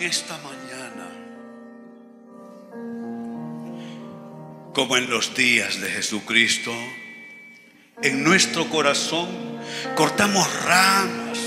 esta 0.02 0.38
mañana 0.38 1.08
como 4.78 4.96
en 4.96 5.10
los 5.10 5.34
días 5.34 5.80
de 5.80 5.90
Jesucristo, 5.90 6.72
en 8.00 8.22
nuestro 8.22 8.70
corazón 8.70 9.28
cortamos 9.96 10.48
ramas 10.62 11.38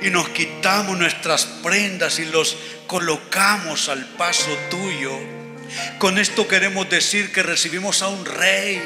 y 0.00 0.08
nos 0.08 0.30
quitamos 0.30 0.96
nuestras 0.96 1.44
prendas 1.62 2.18
y 2.18 2.24
los 2.24 2.56
colocamos 2.86 3.90
al 3.90 4.06
paso 4.16 4.50
tuyo. 4.70 5.12
Con 5.98 6.18
esto 6.18 6.48
queremos 6.48 6.88
decir 6.88 7.32
que 7.32 7.42
recibimos 7.42 8.00
a 8.00 8.08
un 8.08 8.24
rey. 8.24 8.80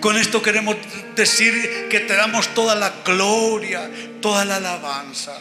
Con 0.00 0.18
esto 0.18 0.42
queremos 0.42 0.76
decir 1.16 1.88
que 1.88 2.00
te 2.00 2.14
damos 2.14 2.52
toda 2.52 2.74
la 2.74 2.92
gloria, 3.06 3.90
toda 4.20 4.44
la 4.44 4.56
alabanza. 4.56 5.40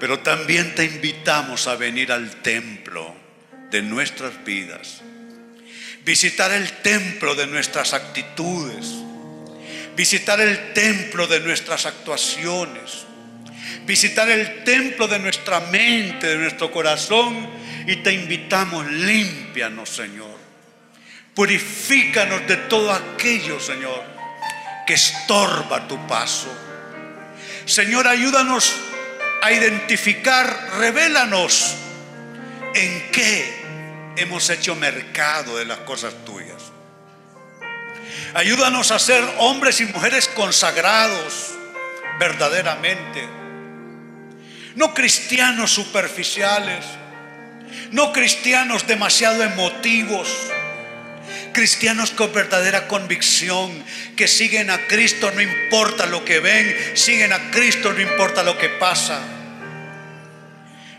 Pero 0.00 0.20
también 0.20 0.74
te 0.74 0.84
invitamos 0.84 1.66
a 1.66 1.76
venir 1.76 2.12
al 2.12 2.36
templo 2.36 3.14
de 3.70 3.82
nuestras 3.82 4.44
vidas. 4.44 5.02
Visitar 6.04 6.52
el 6.52 6.70
templo 6.82 7.34
de 7.34 7.46
nuestras 7.46 7.92
actitudes. 7.92 8.86
Visitar 9.96 10.40
el 10.40 10.72
templo 10.72 11.26
de 11.26 11.40
nuestras 11.40 11.84
actuaciones. 11.86 13.06
Visitar 13.84 14.30
el 14.30 14.62
templo 14.62 15.08
de 15.08 15.18
nuestra 15.18 15.60
mente, 15.60 16.28
de 16.28 16.36
nuestro 16.36 16.70
corazón. 16.70 17.48
Y 17.86 17.96
te 17.96 18.12
invitamos, 18.12 18.86
límpianos, 18.86 19.88
Señor. 19.88 20.38
Purifícanos 21.34 22.46
de 22.46 22.56
todo 22.56 22.92
aquello, 22.92 23.60
Señor, 23.60 24.04
que 24.86 24.94
estorba 24.94 25.86
tu 25.86 26.06
paso. 26.06 26.52
Señor, 27.64 28.08
ayúdanos 28.08 28.74
a 29.42 29.52
identificar, 29.52 30.70
revélanos 30.78 31.76
en 32.74 33.10
qué 33.10 33.58
hemos 34.16 34.50
hecho 34.50 34.74
mercado 34.74 35.56
de 35.56 35.64
las 35.64 35.78
cosas 35.78 36.14
tuyas. 36.24 36.72
Ayúdanos 38.34 38.90
a 38.90 38.98
ser 38.98 39.24
hombres 39.38 39.80
y 39.80 39.86
mujeres 39.86 40.28
consagrados 40.28 41.54
verdaderamente. 42.18 43.26
No 44.74 44.94
cristianos 44.94 45.70
superficiales, 45.70 46.84
no 47.90 48.12
cristianos 48.12 48.86
demasiado 48.86 49.42
emotivos, 49.42 50.28
cristianos 51.58 52.12
con 52.12 52.32
verdadera 52.32 52.86
convicción, 52.86 53.82
que 54.14 54.28
siguen 54.28 54.70
a 54.70 54.86
Cristo 54.86 55.28
no 55.32 55.42
importa 55.42 56.06
lo 56.06 56.24
que 56.24 56.38
ven, 56.38 56.72
siguen 56.94 57.32
a 57.32 57.50
Cristo 57.50 57.92
no 57.92 58.00
importa 58.00 58.44
lo 58.44 58.56
que 58.56 58.68
pasa. 58.68 59.20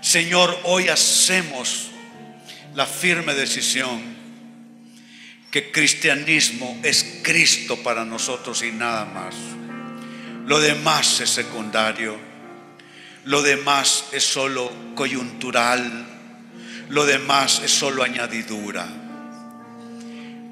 Señor, 0.02 0.60
hoy 0.64 0.90
hacemos 0.90 1.92
la 2.76 2.86
firme 2.86 3.36
decisión 3.36 4.02
que 5.50 5.72
cristianismo 5.72 6.78
es 6.84 7.22
Cristo 7.24 7.78
para 7.82 8.04
nosotros 8.04 8.62
y 8.62 8.74
nada 8.74 9.06
más. 9.06 9.36
Lo 10.46 10.60
demás 10.60 11.22
es 11.22 11.30
secundario, 11.30 12.18
lo 13.24 13.42
demás 13.44 14.08
es 14.12 14.26
solo 14.26 14.74
coyuntural, 14.94 16.06
lo 16.90 17.06
demás 17.06 17.62
es 17.64 17.72
solo 17.72 18.04
añadidura. 18.04 18.99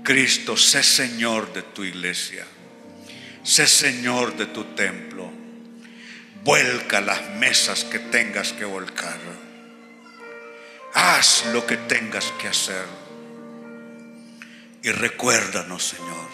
Cristo, 0.07 0.55
sé 0.55 0.83
Señor 0.83 1.51
de 1.51 1.63
tu 1.63 1.83
iglesia, 1.83 2.45
sé 3.43 3.67
Señor 3.67 4.37
de 4.37 4.45
tu 4.45 4.63
templo, 4.73 5.29
vuelca 6.45 7.01
las 7.01 7.29
mesas 7.31 7.83
que 7.83 7.99
tengas 7.99 8.53
que 8.53 8.63
volcar, 8.63 9.19
haz 10.93 11.47
lo 11.47 11.67
que 11.67 11.75
tengas 11.75 12.31
que 12.39 12.47
hacer 12.47 12.85
y 14.81 14.91
recuérdanos, 14.91 15.83
Señor, 15.83 16.29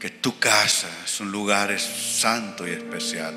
que 0.00 0.10
tu 0.10 0.40
casa 0.40 0.90
es 1.04 1.20
un 1.20 1.30
lugar 1.30 1.78
santo 1.78 2.66
y 2.66 2.72
especial. 2.72 3.34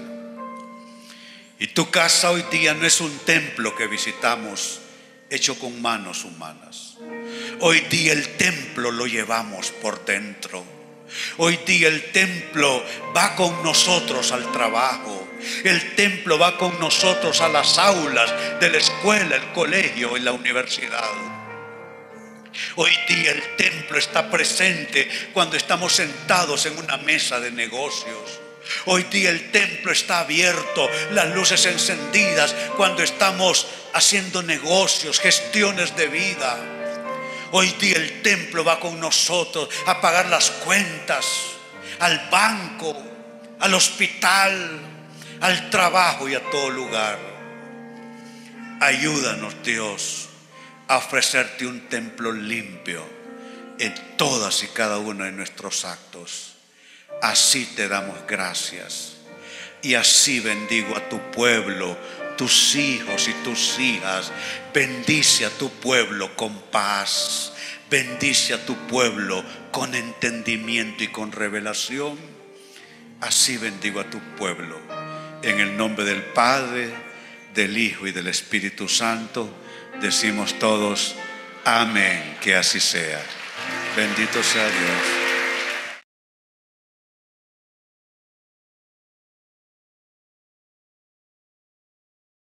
Y 1.59 1.67
tu 1.67 1.91
casa 1.91 2.32
hoy 2.32 2.43
día 2.49 2.73
no 2.73 2.88
es 2.88 2.99
un 3.01 3.15
templo 3.19 3.75
que 3.75 3.86
visitamos 3.86 4.80
hecho 5.30 5.59
con 5.59 5.80
manos 5.80 6.25
humanas. 6.25 6.97
Hoy 7.60 7.80
día 7.89 8.14
el 8.14 8.38
templo 8.38 8.91
lo 8.91 9.08
llevamos 9.08 9.72
por 9.72 10.05
dentro. 10.05 10.64
Hoy 11.38 11.58
día 11.66 11.88
el 11.88 12.12
templo 12.12 12.84
va 13.16 13.36
con 13.36 13.64
nosotros 13.64 14.32
al 14.32 14.51
trabajo. 14.51 15.28
El 15.64 15.95
templo 15.95 16.38
va 16.38 16.55
con 16.58 16.80
nosotros 16.80 17.41
a 17.41 17.47
las 17.47 17.80
aulas 17.80 18.32
de 18.60 18.70
la 18.70 18.78
escuela, 18.78 19.36
el 19.36 19.51
colegio 19.53 20.16
y 20.18 20.20
la 20.20 20.34
universidad. 20.34 21.10
Hoy 22.76 22.91
día 23.10 23.32
el 23.32 23.55
templo 23.55 23.97
está 23.97 24.30
presente 24.30 25.10
cuando 25.34 25.58
estamos 25.58 25.93
sentados 25.93 26.68
en 26.68 26.78
una 26.78 26.97
mesa 26.97 27.39
de 27.39 27.49
negocios. 27.49 28.39
Hoy 28.86 29.03
día 29.03 29.32
el 29.32 29.51
templo 29.51 29.91
está 29.91 30.20
abierto, 30.20 30.89
las 31.12 31.34
luces 31.34 31.66
encendidas 31.66 32.53
cuando 32.76 33.01
estamos 33.01 33.66
haciendo 33.93 34.43
negocios, 34.43 35.20
gestiones 35.20 35.95
de 35.95 36.08
vida. 36.08 36.76
Hoy 37.52 37.72
día 37.80 37.98
el 37.98 38.22
templo 38.22 38.64
va 38.64 38.80
con 38.80 39.00
nosotros 39.00 39.70
a 39.86 40.02
pagar 40.02 40.28
las 40.28 40.52
cuentas, 40.52 41.26
al 42.00 42.30
banco, 42.30 42.95
al 43.60 43.74
hospital, 43.74 44.80
al 45.41 45.70
trabajo 45.70 46.28
y 46.28 46.36
a 46.36 46.43
todo 46.50 46.70
lugar. 46.70 47.18
Ayúdanos 48.82 49.56
Dios 49.64 50.30
a 50.88 50.98
ofrecerte 50.98 51.66
un 51.66 51.88
templo 51.89 52.32
limpio 52.32 53.04
en 53.80 53.93
todas 54.18 54.64
y 54.64 54.68
cada 54.68 54.98
uno 54.98 55.24
de 55.24 55.32
nuestros 55.32 55.86
actos. 55.86 56.56
Así 57.22 57.66
te 57.76 57.88
damos 57.88 58.18
gracias. 58.28 59.14
Y 59.82 59.93
así 59.93 60.39
bendigo 60.39 60.95
a 60.95 61.08
tu 61.08 61.20
pueblo, 61.32 61.98
tus 62.38 62.76
hijos 62.76 63.28
y 63.28 63.34
tus 63.44 63.78
hijas. 63.80 64.32
Bendice 64.74 65.46
a 65.46 65.50
tu 65.50 65.70
pueblo 65.70 66.36
con 66.36 66.54
paz. 66.72 67.54
Bendice 67.90 68.54
a 68.54 68.66
tu 68.66 68.76
pueblo 68.88 69.44
con 69.72 69.96
entendimiento 69.96 71.04
y 71.04 71.08
con 71.08 71.32
revelación. 71.32 72.18
Así 73.22 73.58
bendigo 73.58 74.00
a 74.00 74.10
tu 74.10 74.20
pueblo. 74.38 74.78
En 75.42 75.60
el 75.60 75.76
nombre 75.76 76.06
del 76.06 76.22
Padre, 76.22 76.90
del 77.54 77.78
Hijo 77.78 78.08
y 78.08 78.12
del 78.12 78.28
Espíritu 78.28 78.88
Santo, 78.88 79.50
decimos 80.00 80.58
todos, 80.60 81.16
amén, 81.66 82.38
que 82.42 82.56
así 82.56 82.80
sea. 82.80 83.22
Bendito 83.96 84.44
sea 84.44 84.66
Dios. 84.66 85.26